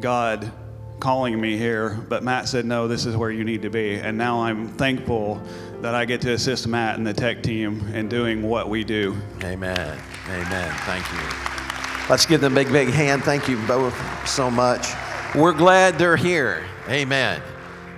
God 0.00 0.52
calling 0.98 1.40
me 1.40 1.56
here, 1.56 1.90
but 2.08 2.24
Matt 2.24 2.48
said, 2.48 2.64
no, 2.64 2.88
this 2.88 3.06
is 3.06 3.16
where 3.16 3.30
you 3.30 3.44
need 3.44 3.62
to 3.62 3.70
be. 3.70 3.94
And 3.94 4.18
now 4.18 4.42
I'm 4.42 4.68
thankful 4.68 5.40
that 5.80 5.94
I 5.94 6.04
get 6.04 6.20
to 6.22 6.32
assist 6.32 6.66
Matt 6.66 6.98
and 6.98 7.06
the 7.06 7.14
tech 7.14 7.40
team 7.42 7.86
in 7.94 8.08
doing 8.08 8.42
what 8.42 8.68
we 8.68 8.82
do. 8.82 9.16
Amen. 9.44 9.98
Amen. 10.28 10.74
Thank 10.80 11.10
you. 11.12 12.08
Let's 12.10 12.26
give 12.26 12.40
them 12.40 12.52
a 12.52 12.56
big, 12.56 12.72
big 12.72 12.88
hand. 12.88 13.22
Thank 13.22 13.48
you 13.48 13.64
both 13.66 13.94
so 14.28 14.50
much. 14.50 14.88
We're 15.36 15.52
glad 15.52 15.98
they're 15.98 16.16
here. 16.16 16.64
Amen. 16.88 17.40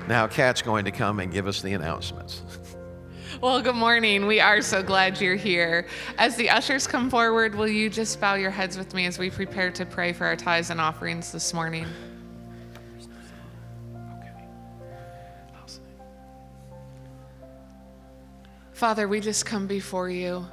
Now, 0.09 0.27
Kat's 0.27 0.61
going 0.61 0.85
to 0.85 0.91
come 0.91 1.21
and 1.21 1.33
give 1.33 1.47
us 1.47 1.63
the 1.63 1.73
announcements. 1.73 2.43
Well, 3.41 3.63
good 3.63 3.75
morning. 3.75 4.27
We 4.27 4.39
are 4.39 4.61
so 4.61 4.83
glad 4.83 5.19
you're 5.19 5.35
here. 5.35 5.87
As 6.19 6.37
the 6.37 6.51
ushers 6.51 6.87
come 6.87 7.09
forward, 7.09 7.55
will 7.55 7.67
you 7.67 7.89
just 7.89 8.21
bow 8.21 8.35
your 8.35 8.51
heads 8.51 8.77
with 8.77 8.93
me 8.93 9.07
as 9.07 9.19
we 9.19 9.31
prepare 9.31 9.71
to 9.71 9.87
pray 9.87 10.13
for 10.13 10.27
our 10.27 10.37
tithes 10.37 10.69
and 10.69 10.79
offerings 10.79 11.33
this 11.33 11.55
morning? 11.55 11.87
Father, 18.75 19.09
we 19.09 19.21
just 19.21 19.47
come 19.47 19.67
before 19.67 20.11
you 20.11 20.45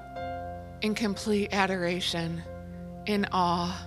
in 0.82 0.96
complete 0.96 1.50
adoration, 1.52 2.42
in 3.06 3.28
awe 3.34 3.86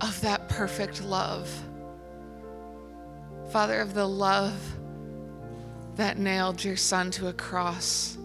of 0.00 0.20
that 0.22 0.48
perfect 0.48 1.04
love. 1.04 1.48
Father, 3.52 3.80
of 3.80 3.94
the 3.94 4.08
love 4.08 4.73
that 5.96 6.18
nailed 6.18 6.64
your 6.64 6.76
son 6.76 7.10
to 7.12 7.28
a 7.28 7.32
cross 7.32 8.18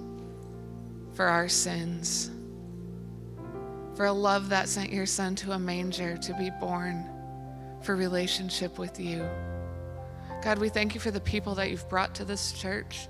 for 1.13 1.25
our 1.25 1.47
sins, 1.47 2.31
for 3.95 4.05
a 4.05 4.11
love 4.11 4.49
that 4.49 4.69
sent 4.69 4.91
your 4.91 5.05
son 5.05 5.35
to 5.35 5.51
a 5.51 5.59
manger 5.59 6.17
to 6.17 6.33
be 6.35 6.49
born 6.59 7.05
for 7.81 7.95
relationship 7.95 8.79
with 8.79 8.99
you. 8.99 9.27
God, 10.41 10.57
we 10.57 10.69
thank 10.69 10.95
you 10.95 11.01
for 11.01 11.11
the 11.11 11.19
people 11.19 11.53
that 11.55 11.69
you've 11.69 11.87
brought 11.89 12.15
to 12.15 12.25
this 12.25 12.53
church, 12.53 13.07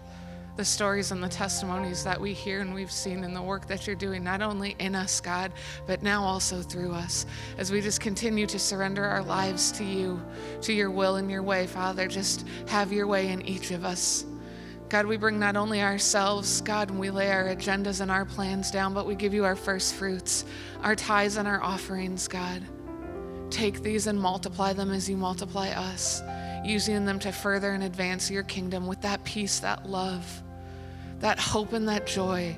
the 0.58 0.66
stories 0.66 1.12
and 1.12 1.24
the 1.24 1.30
testimonies 1.30 2.04
that 2.04 2.20
we 2.20 2.34
hear 2.34 2.60
and 2.60 2.74
we've 2.74 2.92
seen 2.92 3.24
in 3.24 3.34
the 3.34 3.42
work 3.42 3.68
that 3.68 3.88
you're 3.88 3.96
doing, 3.96 4.24
not 4.24 4.42
only 4.42 4.76
in 4.80 4.96
us, 4.96 5.22
God, 5.22 5.54
but 5.88 6.02
now 6.02 6.24
also 6.24 6.62
through 6.62 6.92
us. 6.92 7.26
As 7.58 7.72
we 7.72 7.80
just 7.80 8.02
continue 8.02 8.48
to 8.48 8.60
surrender 8.60 9.06
our 9.06 9.22
lives 9.22 9.72
to 9.74 9.86
you, 9.86 10.20
to 10.62 10.74
your 10.74 10.92
will 10.92 11.16
and 11.18 11.30
your 11.30 11.44
way, 11.44 11.68
Father, 11.68 12.08
just 12.08 12.46
have 12.68 12.92
your 12.92 13.08
way 13.08 13.30
in 13.30 13.42
each 13.44 13.72
of 13.72 13.86
us. 13.86 14.26
God, 14.90 15.06
we 15.06 15.18
bring 15.18 15.38
not 15.40 15.56
only 15.56 15.84
ourselves, 15.84 16.62
God, 16.62 16.90
and 16.90 17.00
we 17.00 17.12
lay 17.12 17.32
our 17.32 17.44
agendas 17.44 18.02
and 18.02 18.10
our 18.10 18.26
plans 18.26 18.72
down, 18.72 18.96
but 18.96 19.06
we 19.06 19.14
give 19.14 19.36
you 19.36 19.46
our 19.46 19.56
first 19.56 19.94
fruits, 19.94 20.46
our 20.82 20.96
tithes 20.96 21.38
and 21.38 21.48
our 21.48 21.62
offerings, 21.62 22.28
God. 22.28 22.64
Take 23.52 23.84
these 23.84 24.08
and 24.08 24.20
multiply 24.20 24.74
them 24.74 24.92
as 24.92 25.08
you 25.08 25.16
multiply 25.16 25.70
us, 25.70 26.24
using 26.66 27.06
them 27.06 27.20
to 27.20 27.32
further 27.32 27.72
and 27.72 27.84
advance 27.84 28.32
your 28.32 28.42
kingdom 28.44 28.88
with 28.88 29.00
that 29.02 29.24
peace, 29.24 29.60
that 29.60 29.88
love, 29.88 30.42
that 31.20 31.40
hope, 31.40 31.74
and 31.74 31.88
that 31.88 32.08
joy 32.08 32.58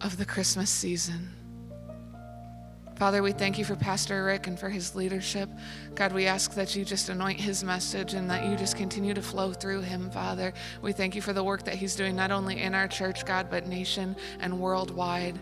of 0.00 0.16
the 0.18 0.24
Christmas 0.24 0.70
season. 0.70 1.30
Father, 3.02 3.20
we 3.20 3.32
thank 3.32 3.58
you 3.58 3.64
for 3.64 3.74
Pastor 3.74 4.24
Rick 4.26 4.46
and 4.46 4.56
for 4.56 4.68
his 4.68 4.94
leadership. 4.94 5.50
God, 5.96 6.12
we 6.12 6.26
ask 6.26 6.54
that 6.54 6.76
you 6.76 6.84
just 6.84 7.08
anoint 7.08 7.40
his 7.40 7.64
message 7.64 8.14
and 8.14 8.30
that 8.30 8.44
you 8.48 8.54
just 8.54 8.76
continue 8.76 9.12
to 9.12 9.20
flow 9.20 9.52
through 9.52 9.80
him, 9.80 10.08
Father. 10.08 10.54
We 10.82 10.92
thank 10.92 11.16
you 11.16 11.20
for 11.20 11.32
the 11.32 11.42
work 11.42 11.64
that 11.64 11.74
he's 11.74 11.96
doing, 11.96 12.14
not 12.14 12.30
only 12.30 12.62
in 12.62 12.76
our 12.76 12.86
church, 12.86 13.26
God, 13.26 13.48
but 13.50 13.66
nation 13.66 14.14
and 14.38 14.60
worldwide. 14.60 15.36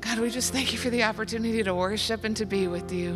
God, 0.00 0.18
we 0.18 0.30
just 0.30 0.50
thank 0.50 0.72
you 0.72 0.78
for 0.78 0.88
the 0.88 1.02
opportunity 1.02 1.62
to 1.62 1.74
worship 1.74 2.24
and 2.24 2.34
to 2.38 2.46
be 2.46 2.66
with 2.66 2.90
you. 2.90 3.12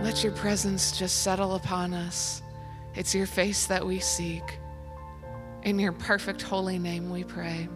Let 0.00 0.22
your 0.22 0.32
presence 0.34 0.96
just 0.96 1.24
settle 1.24 1.56
upon 1.56 1.92
us. 1.92 2.40
It's 2.94 3.16
your 3.16 3.26
face 3.26 3.66
that 3.66 3.84
we 3.84 3.98
seek. 3.98 4.60
In 5.64 5.80
your 5.80 5.90
perfect 5.90 6.40
holy 6.40 6.78
name 6.78 7.10
we 7.10 7.24
pray. 7.24 7.68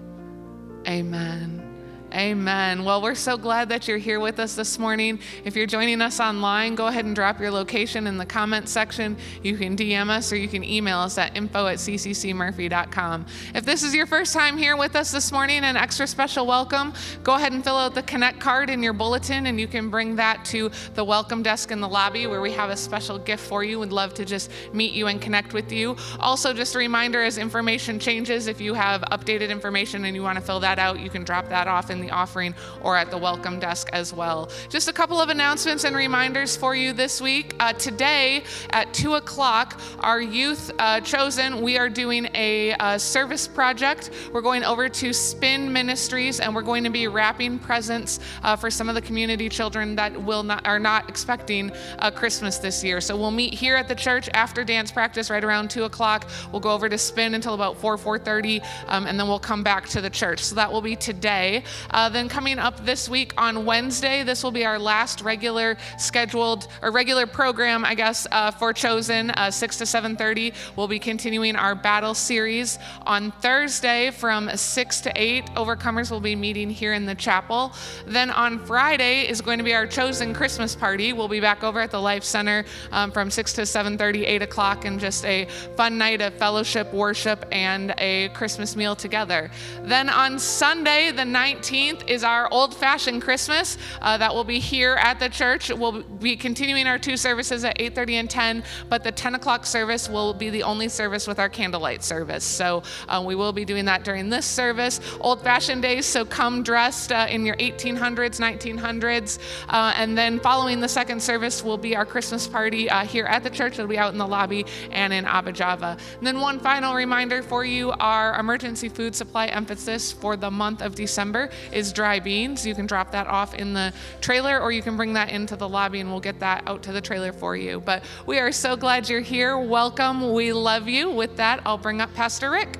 Amen 0.86 1.69
Amen. 2.12 2.82
Well, 2.82 3.00
we're 3.00 3.14
so 3.14 3.36
glad 3.36 3.68
that 3.68 3.86
you're 3.86 3.98
here 3.98 4.18
with 4.18 4.40
us 4.40 4.56
this 4.56 4.80
morning. 4.80 5.20
If 5.44 5.54
you're 5.54 5.66
joining 5.66 6.02
us 6.02 6.18
online, 6.18 6.74
go 6.74 6.88
ahead 6.88 7.04
and 7.04 7.14
drop 7.14 7.38
your 7.38 7.52
location 7.52 8.08
in 8.08 8.18
the 8.18 8.26
comment 8.26 8.68
section. 8.68 9.16
You 9.44 9.56
can 9.56 9.76
DM 9.76 10.10
us 10.10 10.32
or 10.32 10.36
you 10.36 10.48
can 10.48 10.64
email 10.64 10.98
us 10.98 11.18
at 11.18 11.36
info 11.36 11.68
at 11.68 11.78
cccmurphy.com. 11.78 13.26
If 13.54 13.64
this 13.64 13.84
is 13.84 13.94
your 13.94 14.06
first 14.06 14.32
time 14.34 14.58
here 14.58 14.76
with 14.76 14.96
us 14.96 15.12
this 15.12 15.30
morning, 15.30 15.62
an 15.62 15.76
extra 15.76 16.04
special 16.04 16.46
welcome, 16.46 16.94
go 17.22 17.34
ahead 17.34 17.52
and 17.52 17.62
fill 17.62 17.76
out 17.76 17.94
the 17.94 18.02
Connect 18.02 18.40
card 18.40 18.70
in 18.70 18.82
your 18.82 18.92
bulletin 18.92 19.46
and 19.46 19.60
you 19.60 19.68
can 19.68 19.88
bring 19.88 20.16
that 20.16 20.44
to 20.46 20.72
the 20.94 21.04
welcome 21.04 21.44
desk 21.44 21.70
in 21.70 21.80
the 21.80 21.88
lobby 21.88 22.26
where 22.26 22.40
we 22.40 22.50
have 22.50 22.70
a 22.70 22.76
special 22.76 23.18
gift 23.18 23.46
for 23.46 23.62
you. 23.62 23.78
We'd 23.78 23.92
love 23.92 24.14
to 24.14 24.24
just 24.24 24.50
meet 24.72 24.94
you 24.94 25.06
and 25.06 25.22
connect 25.22 25.52
with 25.52 25.70
you. 25.70 25.96
Also, 26.18 26.52
just 26.52 26.74
a 26.74 26.78
reminder 26.78 27.22
as 27.22 27.38
information 27.38 28.00
changes, 28.00 28.48
if 28.48 28.60
you 28.60 28.74
have 28.74 29.02
updated 29.12 29.50
information 29.50 30.06
and 30.06 30.16
you 30.16 30.24
want 30.24 30.36
to 30.36 30.44
fill 30.44 30.58
that 30.58 30.80
out, 30.80 30.98
you 30.98 31.08
can 31.08 31.22
drop 31.22 31.48
that 31.50 31.68
off 31.68 31.88
in 31.88 31.99
the 32.00 32.10
offering 32.10 32.54
or 32.82 32.96
at 32.96 33.10
the 33.10 33.18
welcome 33.18 33.58
desk 33.58 33.88
as 33.92 34.12
well. 34.12 34.50
Just 34.68 34.88
a 34.88 34.92
couple 34.92 35.20
of 35.20 35.28
announcements 35.28 35.84
and 35.84 35.94
reminders 35.96 36.56
for 36.56 36.74
you 36.74 36.92
this 36.92 37.20
week. 37.20 37.54
Uh, 37.60 37.72
today 37.72 38.44
at 38.70 38.92
2 38.94 39.14
o'clock, 39.14 39.80
our 40.00 40.20
youth 40.20 40.70
uh, 40.78 41.00
chosen, 41.00 41.60
we 41.62 41.78
are 41.78 41.88
doing 41.88 42.28
a 42.34 42.72
uh, 42.74 42.98
service 42.98 43.46
project. 43.46 44.10
We're 44.32 44.40
going 44.40 44.64
over 44.64 44.88
to 44.88 45.12
Spin 45.12 45.72
Ministries 45.72 46.40
and 46.40 46.54
we're 46.54 46.62
going 46.62 46.84
to 46.84 46.90
be 46.90 47.08
wrapping 47.08 47.58
presents 47.58 48.20
uh, 48.42 48.56
for 48.56 48.70
some 48.70 48.88
of 48.88 48.94
the 48.94 49.02
community 49.02 49.48
children 49.48 49.96
that 49.96 50.22
will 50.22 50.42
not 50.42 50.66
are 50.66 50.78
not 50.78 51.08
expecting 51.08 51.72
Christmas 52.14 52.58
this 52.58 52.84
year. 52.84 53.00
So 53.00 53.16
we'll 53.16 53.30
meet 53.30 53.54
here 53.54 53.76
at 53.76 53.88
the 53.88 53.94
church 53.94 54.28
after 54.34 54.64
dance 54.64 54.90
practice 54.90 55.30
right 55.30 55.42
around 55.42 55.70
2 55.70 55.84
o'clock. 55.84 56.28
We'll 56.52 56.60
go 56.60 56.72
over 56.72 56.88
to 56.88 56.98
Spin 56.98 57.34
until 57.34 57.54
about 57.54 57.76
4, 57.78 57.96
4.30 57.96 58.64
um, 58.88 59.06
and 59.06 59.18
then 59.18 59.28
we'll 59.28 59.38
come 59.38 59.62
back 59.62 59.88
to 59.90 60.00
the 60.00 60.10
church. 60.10 60.40
So 60.40 60.54
that 60.56 60.70
will 60.72 60.80
be 60.80 60.96
today. 60.96 61.64
Uh, 61.92 62.08
then 62.08 62.28
coming 62.28 62.58
up 62.58 62.84
this 62.84 63.08
week 63.08 63.32
on 63.36 63.64
Wednesday, 63.64 64.22
this 64.22 64.44
will 64.44 64.50
be 64.50 64.64
our 64.64 64.78
last 64.78 65.22
regular 65.22 65.76
scheduled 65.98 66.68
or 66.82 66.90
regular 66.90 67.26
program, 67.26 67.84
I 67.84 67.94
guess, 67.94 68.26
uh, 68.30 68.50
for 68.50 68.72
Chosen, 68.72 69.30
uh, 69.30 69.50
6 69.50 69.76
to 69.78 69.86
7:30. 69.86 70.52
We'll 70.76 70.88
be 70.88 70.98
continuing 70.98 71.56
our 71.56 71.74
battle 71.74 72.14
series 72.14 72.78
on 73.06 73.32
Thursday 73.42 74.10
from 74.10 74.54
6 74.54 75.00
to 75.02 75.12
8. 75.14 75.46
Overcomers 75.56 76.10
will 76.10 76.20
be 76.20 76.36
meeting 76.36 76.70
here 76.70 76.92
in 76.92 77.06
the 77.06 77.14
chapel. 77.14 77.72
Then 78.06 78.30
on 78.30 78.58
Friday 78.58 79.28
is 79.28 79.40
going 79.40 79.58
to 79.58 79.64
be 79.64 79.74
our 79.74 79.86
Chosen 79.86 80.32
Christmas 80.32 80.76
party. 80.76 81.12
We'll 81.12 81.28
be 81.28 81.40
back 81.40 81.64
over 81.64 81.80
at 81.80 81.90
the 81.90 82.00
Life 82.00 82.24
Center 82.24 82.64
um, 82.92 83.10
from 83.10 83.30
6 83.30 83.52
to 83.54 83.62
7:30, 83.62 84.26
8 84.26 84.42
o'clock, 84.42 84.84
and 84.84 85.00
just 85.00 85.24
a 85.24 85.46
fun 85.76 85.98
night 85.98 86.20
of 86.20 86.34
fellowship, 86.34 86.92
worship, 86.92 87.44
and 87.50 87.94
a 87.98 88.28
Christmas 88.30 88.76
meal 88.76 88.94
together. 88.94 89.50
Then 89.82 90.08
on 90.08 90.38
Sunday, 90.38 91.10
the 91.10 91.22
19th, 91.22 91.79
is 91.88 92.24
our 92.24 92.48
old 92.52 92.74
fashioned 92.74 93.22
Christmas 93.22 93.78
uh, 94.02 94.18
that 94.18 94.34
will 94.34 94.44
be 94.44 94.58
here 94.58 94.94
at 95.00 95.18
the 95.18 95.28
church. 95.28 95.70
We'll 95.70 96.02
be 96.02 96.36
continuing 96.36 96.86
our 96.86 96.98
two 96.98 97.16
services 97.16 97.64
at 97.64 97.78
8:30 97.78 98.14
and 98.20 98.30
10, 98.30 98.64
but 98.88 99.02
the 99.02 99.12
10 99.12 99.34
o'clock 99.34 99.64
service 99.64 100.08
will 100.08 100.34
be 100.34 100.50
the 100.50 100.62
only 100.62 100.88
service 100.88 101.26
with 101.26 101.38
our 101.38 101.48
candlelight 101.48 102.02
service. 102.02 102.44
So 102.44 102.82
uh, 103.08 103.22
we 103.24 103.34
will 103.34 103.52
be 103.52 103.64
doing 103.64 103.86
that 103.86 104.04
during 104.04 104.28
this 104.28 104.44
service. 104.44 105.00
Old 105.20 105.42
fashioned 105.42 105.82
days, 105.82 106.06
so 106.06 106.24
come 106.24 106.62
dressed 106.62 107.12
uh, 107.12 107.26
in 107.30 107.46
your 107.46 107.56
1800s, 107.56 108.38
1900s, 108.38 109.38
uh, 109.68 109.94
and 109.96 110.16
then 110.16 110.38
following 110.40 110.80
the 110.80 110.88
second 110.88 111.22
service 111.22 111.64
will 111.64 111.78
be 111.78 111.96
our 111.96 112.04
Christmas 112.04 112.46
party 112.46 112.90
uh, 112.90 113.04
here 113.04 113.26
at 113.26 113.42
the 113.42 113.50
church. 113.50 113.74
It'll 113.74 113.86
be 113.86 113.98
out 113.98 114.12
in 114.12 114.18
the 114.18 114.26
lobby 114.26 114.66
and 114.90 115.12
in 115.12 115.24
Abba 115.24 115.52
Java. 115.52 115.96
And 116.18 116.26
then 116.26 116.40
one 116.40 116.60
final 116.60 116.94
reminder 116.94 117.42
for 117.42 117.64
you: 117.64 117.92
our 117.92 118.38
emergency 118.38 118.88
food 118.88 119.14
supply 119.14 119.46
emphasis 119.46 120.12
for 120.12 120.36
the 120.36 120.50
month 120.50 120.82
of 120.82 120.94
December 120.94 121.50
is 121.72 121.92
dry 121.92 122.20
beans. 122.20 122.66
You 122.66 122.74
can 122.74 122.86
drop 122.86 123.10
that 123.12 123.26
off 123.26 123.54
in 123.54 123.72
the 123.72 123.92
trailer 124.20 124.60
or 124.60 124.72
you 124.72 124.82
can 124.82 124.96
bring 124.96 125.12
that 125.14 125.30
into 125.30 125.56
the 125.56 125.68
lobby 125.68 126.00
and 126.00 126.10
we'll 126.10 126.20
get 126.20 126.40
that 126.40 126.62
out 126.66 126.82
to 126.84 126.92
the 126.92 127.00
trailer 127.00 127.32
for 127.32 127.56
you. 127.56 127.80
But 127.80 128.04
we 128.26 128.38
are 128.38 128.52
so 128.52 128.76
glad 128.76 129.08
you're 129.08 129.20
here. 129.20 129.58
Welcome. 129.58 130.32
We 130.32 130.52
love 130.52 130.88
you. 130.88 131.10
With 131.10 131.36
that, 131.36 131.60
I'll 131.64 131.78
bring 131.78 132.00
up 132.00 132.12
Pastor 132.14 132.50
Rick. 132.50 132.78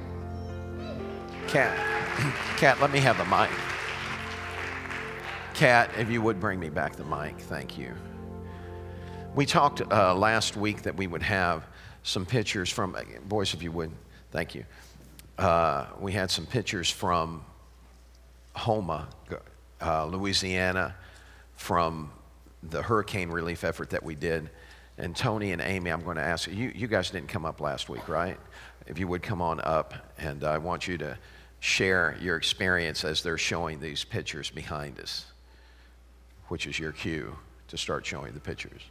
Kat, 1.48 1.76
Kat, 2.56 2.80
let 2.80 2.92
me 2.92 3.00
have 3.00 3.18
the 3.18 3.24
mic. 3.24 3.50
Kat, 5.54 5.90
if 5.98 6.08
you 6.08 6.22
would 6.22 6.40
bring 6.40 6.58
me 6.58 6.68
back 6.68 6.96
the 6.96 7.04
mic, 7.04 7.38
thank 7.38 7.76
you. 7.76 7.92
We 9.34 9.46
talked 9.46 9.80
uh, 9.80 10.14
last 10.14 10.56
week 10.56 10.82
that 10.82 10.96
we 10.96 11.06
would 11.06 11.22
have 11.22 11.64
some 12.02 12.24
pictures 12.24 12.70
from, 12.70 12.96
boys, 13.28 13.52
if 13.54 13.62
you 13.62 13.70
would, 13.72 13.90
thank 14.30 14.54
you. 14.54 14.64
Uh, 15.38 15.86
we 15.98 16.12
had 16.12 16.30
some 16.30 16.46
pictures 16.46 16.90
from 16.90 17.44
Houma, 18.60 19.08
uh, 19.80 20.04
Louisiana, 20.04 20.94
from 21.54 22.10
the 22.62 22.82
hurricane 22.82 23.30
relief 23.30 23.64
effort 23.64 23.90
that 23.90 24.02
we 24.02 24.14
did. 24.14 24.50
And 24.98 25.16
Tony 25.16 25.52
and 25.52 25.62
Amy, 25.62 25.90
I'm 25.90 26.02
going 26.04 26.18
to 26.18 26.22
ask 26.22 26.46
you, 26.46 26.70
you 26.74 26.86
guys 26.86 27.08
didn't 27.10 27.28
come 27.28 27.46
up 27.46 27.60
last 27.60 27.88
week, 27.88 28.06
right? 28.08 28.36
If 28.86 28.98
you 28.98 29.08
would 29.08 29.22
come 29.22 29.40
on 29.40 29.60
up, 29.64 29.94
and 30.18 30.44
I 30.44 30.58
want 30.58 30.86
you 30.86 30.98
to 30.98 31.16
share 31.60 32.18
your 32.20 32.36
experience 32.36 33.02
as 33.04 33.22
they're 33.22 33.38
showing 33.38 33.80
these 33.80 34.04
pictures 34.04 34.50
behind 34.50 35.00
us, 35.00 35.24
which 36.48 36.66
is 36.66 36.78
your 36.78 36.92
cue 36.92 37.34
to 37.68 37.78
start 37.78 38.04
showing 38.04 38.34
the 38.34 38.40
pictures. 38.40 38.82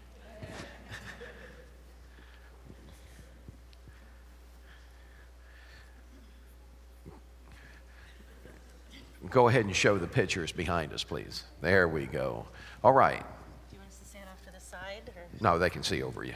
Go 9.27 9.49
ahead 9.49 9.65
and 9.65 9.75
show 9.75 9.97
the 9.97 10.07
pictures 10.07 10.53
behind 10.53 10.93
us, 10.93 11.03
please. 11.03 11.43
There 11.59 11.89
we 11.89 12.05
go. 12.05 12.45
All 12.83 12.93
right. 12.93 13.19
Do 13.19 13.75
you 13.75 13.79
want 13.79 13.89
us 13.91 13.97
to 13.99 14.05
stand 14.05 14.25
off 14.31 14.45
to 14.45 14.51
the 14.53 14.61
side? 14.61 15.11
Or? 15.13 15.23
No, 15.41 15.59
they 15.59 15.69
can 15.69 15.83
see 15.83 16.01
over 16.01 16.23
you. 16.23 16.35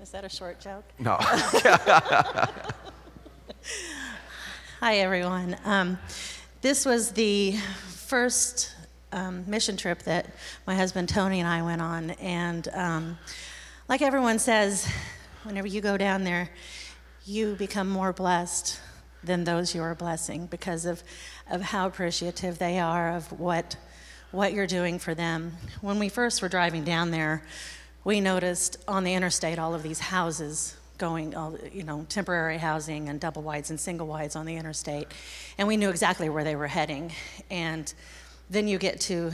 Is 0.00 0.10
that 0.10 0.24
a 0.24 0.28
short 0.28 0.58
joke? 0.58 0.84
No. 0.98 1.16
Hi, 4.80 4.96
everyone. 4.96 5.56
Um, 5.64 5.98
this 6.62 6.86
was 6.86 7.10
the 7.12 7.56
first 7.88 8.74
um, 9.12 9.44
mission 9.46 9.76
trip 9.76 10.02
that 10.04 10.26
my 10.66 10.74
husband 10.74 11.10
Tony 11.10 11.40
and 11.40 11.48
I 11.48 11.62
went 11.62 11.82
on. 11.82 12.10
And 12.12 12.68
um, 12.72 13.18
like 13.88 14.00
everyone 14.00 14.38
says, 14.38 14.90
whenever 15.44 15.66
you 15.66 15.82
go 15.82 15.98
down 15.98 16.24
there, 16.24 16.48
you 17.24 17.54
become 17.54 17.88
more 17.88 18.12
blessed 18.12 18.80
than 19.24 19.44
those 19.44 19.74
you 19.74 19.82
are 19.82 19.94
blessing 19.94 20.46
because 20.46 20.84
of, 20.84 21.02
of 21.52 21.60
how 21.60 21.86
appreciative 21.86 22.58
they 22.58 22.80
are 22.80 23.14
of 23.14 23.30
what, 23.38 23.76
what 24.32 24.52
you're 24.52 24.66
doing 24.66 24.98
for 24.98 25.14
them. 25.14 25.52
When 25.82 25.98
we 25.98 26.08
first 26.08 26.42
were 26.42 26.48
driving 26.48 26.82
down 26.82 27.10
there, 27.12 27.44
we 28.04 28.20
noticed 28.20 28.78
on 28.88 29.04
the 29.04 29.14
interstate 29.14 29.58
all 29.58 29.74
of 29.74 29.82
these 29.82 30.00
houses 30.00 30.76
going, 30.98 31.34
you 31.72 31.82
know, 31.82 32.06
temporary 32.08 32.58
housing 32.58 33.08
and 33.08 33.20
double 33.20 33.42
wides 33.42 33.70
and 33.70 33.78
single 33.78 34.06
wides 34.06 34.34
on 34.34 34.46
the 34.46 34.56
interstate. 34.56 35.08
And 35.58 35.68
we 35.68 35.76
knew 35.76 35.90
exactly 35.90 36.28
where 36.28 36.42
they 36.42 36.56
were 36.56 36.66
heading. 36.66 37.12
And 37.50 37.92
then 38.48 38.66
you 38.66 38.78
get 38.78 39.00
to 39.02 39.30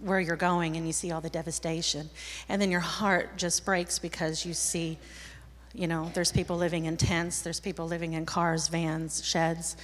where 0.00 0.20
you're 0.20 0.36
going 0.36 0.76
and 0.76 0.86
you 0.86 0.92
see 0.92 1.10
all 1.10 1.20
the 1.20 1.30
devastation. 1.30 2.08
And 2.48 2.62
then 2.62 2.70
your 2.70 2.80
heart 2.80 3.36
just 3.36 3.64
breaks 3.64 3.98
because 3.98 4.46
you 4.46 4.54
see, 4.54 4.98
you 5.74 5.86
know, 5.86 6.10
there's 6.14 6.32
people 6.32 6.56
living 6.56 6.86
in 6.86 6.96
tents, 6.96 7.42
there's 7.42 7.60
people 7.60 7.86
living 7.86 8.14
in 8.14 8.24
cars, 8.24 8.68
vans, 8.68 9.24
sheds. 9.24 9.76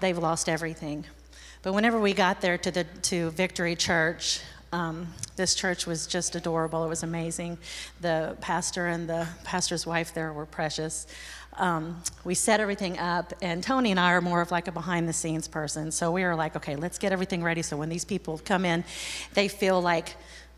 They've 0.00 0.18
lost 0.18 0.48
everything. 0.48 1.04
But 1.62 1.72
whenever 1.72 1.98
we 1.98 2.12
got 2.12 2.40
there 2.40 2.58
to, 2.58 2.70
the, 2.70 2.84
to 2.84 3.30
Victory 3.30 3.74
Church, 3.74 4.40
um, 4.72 5.08
this 5.36 5.54
church 5.54 5.86
was 5.86 6.06
just 6.06 6.36
adorable. 6.36 6.84
It 6.84 6.88
was 6.88 7.02
amazing. 7.02 7.58
The 8.00 8.36
pastor 8.40 8.86
and 8.86 9.08
the 9.08 9.26
pastor's 9.44 9.86
wife 9.86 10.12
there 10.12 10.32
were 10.32 10.46
precious. 10.46 11.06
Um, 11.56 12.02
we 12.22 12.34
set 12.34 12.60
everything 12.60 12.98
up, 12.98 13.32
and 13.42 13.62
Tony 13.62 13.90
and 13.90 13.98
I 13.98 14.12
are 14.12 14.20
more 14.20 14.40
of 14.40 14.50
like 14.50 14.68
a 14.68 14.72
behind 14.72 15.08
the 15.08 15.12
scenes 15.12 15.48
person. 15.48 15.90
So 15.90 16.12
we 16.12 16.22
were 16.22 16.36
like, 16.36 16.54
okay, 16.54 16.76
let's 16.76 16.98
get 16.98 17.10
everything 17.10 17.42
ready 17.42 17.62
so 17.62 17.76
when 17.76 17.88
these 17.88 18.04
people 18.04 18.40
come 18.44 18.64
in, 18.64 18.84
they 19.34 19.48
feel 19.48 19.80
like 19.80 20.16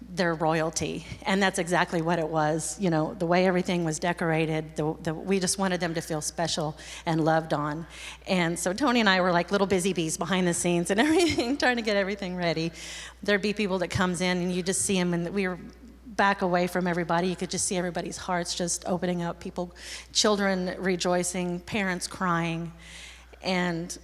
their 0.08 0.34
royalty. 0.34 1.06
And 1.24 1.42
that's 1.42 1.58
exactly 1.58 2.02
what 2.02 2.18
it 2.18 2.28
was. 2.28 2.76
You 2.80 2.90
know, 2.90 3.14
the 3.14 3.26
way 3.26 3.46
everything 3.46 3.84
was 3.84 3.98
decorated, 3.98 4.76
the, 4.76 4.94
the, 5.02 5.14
we 5.14 5.38
just 5.38 5.58
wanted 5.58 5.80
them 5.80 5.94
to 5.94 6.00
feel 6.00 6.20
special 6.20 6.76
and 7.06 7.24
loved 7.24 7.52
on. 7.52 7.86
And 8.26 8.58
so 8.58 8.72
Tony 8.72 9.00
and 9.00 9.08
I 9.08 9.20
were 9.20 9.32
like 9.32 9.50
little 9.52 9.66
busy 9.66 9.92
bees 9.92 10.16
behind 10.16 10.46
the 10.46 10.54
scenes 10.54 10.90
and 10.90 11.00
everything, 11.00 11.56
trying 11.56 11.76
to 11.76 11.82
get 11.82 11.96
everything 11.96 12.36
ready. 12.36 12.72
There'd 13.22 13.42
be 13.42 13.52
people 13.52 13.78
that 13.78 13.88
comes 13.88 14.20
in 14.20 14.38
and 14.38 14.52
you 14.52 14.62
just 14.62 14.82
see 14.82 14.94
them 14.94 15.14
and 15.14 15.28
we 15.30 15.46
were 15.46 15.58
back 16.06 16.42
away 16.42 16.66
from 16.66 16.86
everybody. 16.86 17.28
You 17.28 17.36
could 17.36 17.50
just 17.50 17.66
see 17.66 17.76
everybody's 17.76 18.16
hearts 18.16 18.54
just 18.54 18.84
opening 18.86 19.22
up, 19.22 19.40
people, 19.40 19.74
children 20.12 20.74
rejoicing, 20.78 21.60
parents 21.60 22.06
crying. 22.06 22.72
And 23.42 23.96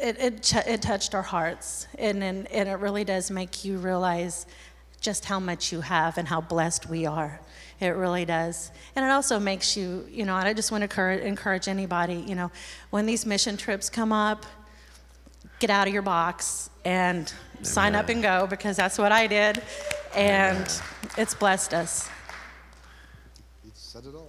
it, 0.00 0.18
it, 0.18 0.54
it 0.66 0.82
touched 0.82 1.14
our 1.14 1.22
hearts. 1.22 1.86
And, 1.98 2.22
and, 2.22 2.46
and 2.48 2.68
it 2.68 2.74
really 2.74 3.04
does 3.04 3.30
make 3.30 3.64
you 3.64 3.78
realize 3.78 4.46
just 5.02 5.26
how 5.26 5.38
much 5.38 5.72
you 5.72 5.82
have 5.82 6.16
and 6.16 6.28
how 6.28 6.40
blessed 6.40 6.88
we 6.88 7.04
are. 7.04 7.40
It 7.80 7.88
really 7.88 8.24
does. 8.24 8.70
And 8.94 9.04
it 9.04 9.10
also 9.10 9.38
makes 9.38 9.76
you, 9.76 10.06
you 10.10 10.24
know, 10.24 10.36
and 10.36 10.46
I 10.46 10.54
just 10.54 10.70
want 10.70 10.82
to 10.82 10.84
encourage, 10.84 11.22
encourage 11.22 11.68
anybody, 11.68 12.24
you 12.26 12.34
know, 12.34 12.50
when 12.90 13.06
these 13.06 13.26
mission 13.26 13.56
trips 13.56 13.90
come 13.90 14.12
up, 14.12 14.46
get 15.58 15.68
out 15.68 15.88
of 15.88 15.92
your 15.92 16.02
box 16.02 16.70
and 16.84 17.32
sign 17.62 17.94
up 17.94 18.08
and 18.08 18.22
go 18.22 18.46
because 18.46 18.76
that's 18.76 18.98
what 18.98 19.12
I 19.12 19.26
did. 19.26 19.60
And 20.14 20.66
it's 21.18 21.34
blessed 21.34 21.74
us. 21.74 22.08
Said 23.74 24.04
it 24.06 24.14
all. 24.14 24.28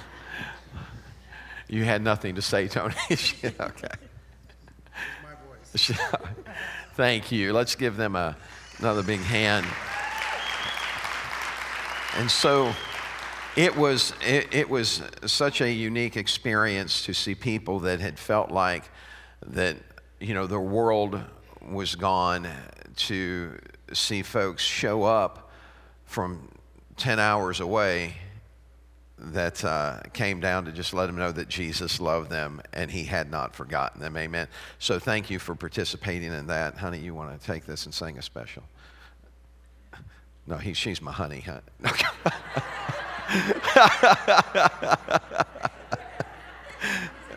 You 1.68 1.84
had 1.84 2.02
nothing 2.02 2.36
to 2.36 2.42
say, 2.42 2.68
Tony. 2.68 2.94
Yeah, 3.42 3.50
okay. 3.60 3.88
Thank 6.94 7.32
you. 7.32 7.52
Let's 7.52 7.74
give 7.74 7.96
them 7.96 8.14
a, 8.16 8.36
another 8.78 9.02
big 9.02 9.20
hand. 9.20 9.66
And 12.16 12.30
so 12.30 12.74
it 13.56 13.76
was, 13.76 14.12
it, 14.26 14.54
it 14.54 14.68
was 14.68 15.02
such 15.26 15.60
a 15.60 15.70
unique 15.70 16.16
experience 16.16 17.04
to 17.06 17.14
see 17.14 17.34
people 17.34 17.80
that 17.80 18.00
had 18.00 18.18
felt 18.18 18.50
like 18.50 18.84
that, 19.46 19.76
you 20.20 20.34
know, 20.34 20.46
the 20.46 20.60
world 20.60 21.20
was 21.66 21.94
gone 21.94 22.48
to 22.96 23.58
see 23.92 24.22
folks 24.22 24.62
show 24.62 25.04
up 25.04 25.50
from 26.04 26.48
10 26.96 27.18
hours 27.18 27.60
away 27.60 28.14
that 29.18 29.64
uh, 29.64 30.00
came 30.12 30.40
down 30.40 30.66
to 30.66 30.72
just 30.72 30.92
let 30.92 31.06
them 31.06 31.16
know 31.16 31.32
that 31.32 31.48
Jesus 31.48 32.00
loved 32.00 32.30
them 32.30 32.60
and 32.72 32.90
he 32.90 33.04
had 33.04 33.30
not 33.30 33.54
forgotten 33.54 34.00
them. 34.00 34.16
Amen. 34.16 34.46
So 34.78 34.98
thank 34.98 35.30
you 35.30 35.38
for 35.38 35.54
participating 35.54 36.32
in 36.32 36.46
that. 36.48 36.76
Honey, 36.76 36.98
you 36.98 37.14
want 37.14 37.38
to 37.38 37.46
take 37.46 37.64
this 37.64 37.86
and 37.86 37.94
sing 37.94 38.18
a 38.18 38.22
special? 38.22 38.62
No, 40.46 40.56
he, 40.56 40.74
she's 40.74 41.00
my 41.00 41.12
honey, 41.12 41.40
huh? 41.40 41.60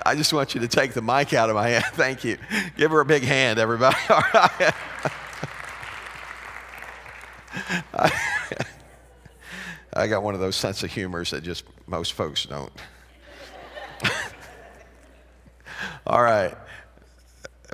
I 0.05 0.15
just 0.15 0.31
want 0.31 0.53
you 0.53 0.61
to 0.61 0.67
take 0.67 0.93
the 0.93 1.01
mic 1.01 1.33
out 1.33 1.49
of 1.49 1.55
my 1.55 1.69
hand. 1.69 1.85
Thank 1.93 2.23
you. 2.23 2.37
Give 2.77 2.91
her 2.91 2.99
a 2.99 3.05
big 3.05 3.23
hand, 3.23 3.57
everybody. 3.57 3.97
All 4.09 4.23
right. 4.33 4.73
I 9.99 10.07
got 10.07 10.23
one 10.23 10.33
of 10.33 10.39
those 10.39 10.55
sense 10.55 10.81
of 10.83 10.91
humors 10.91 11.31
that 11.31 11.43
just 11.43 11.65
most 11.85 12.13
folks 12.13 12.45
don't. 12.45 12.71
All 16.07 16.23
right. 16.23 16.55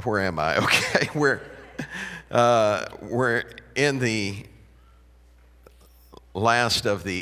Where 0.03 0.21
am 0.21 0.39
I? 0.39 0.57
Okay. 0.63 1.09
We're, 1.13 1.41
uh, 2.31 2.85
we're 3.01 3.43
in 3.75 3.99
the 3.99 4.43
last 6.33 6.87
of 6.87 7.03
the 7.03 7.21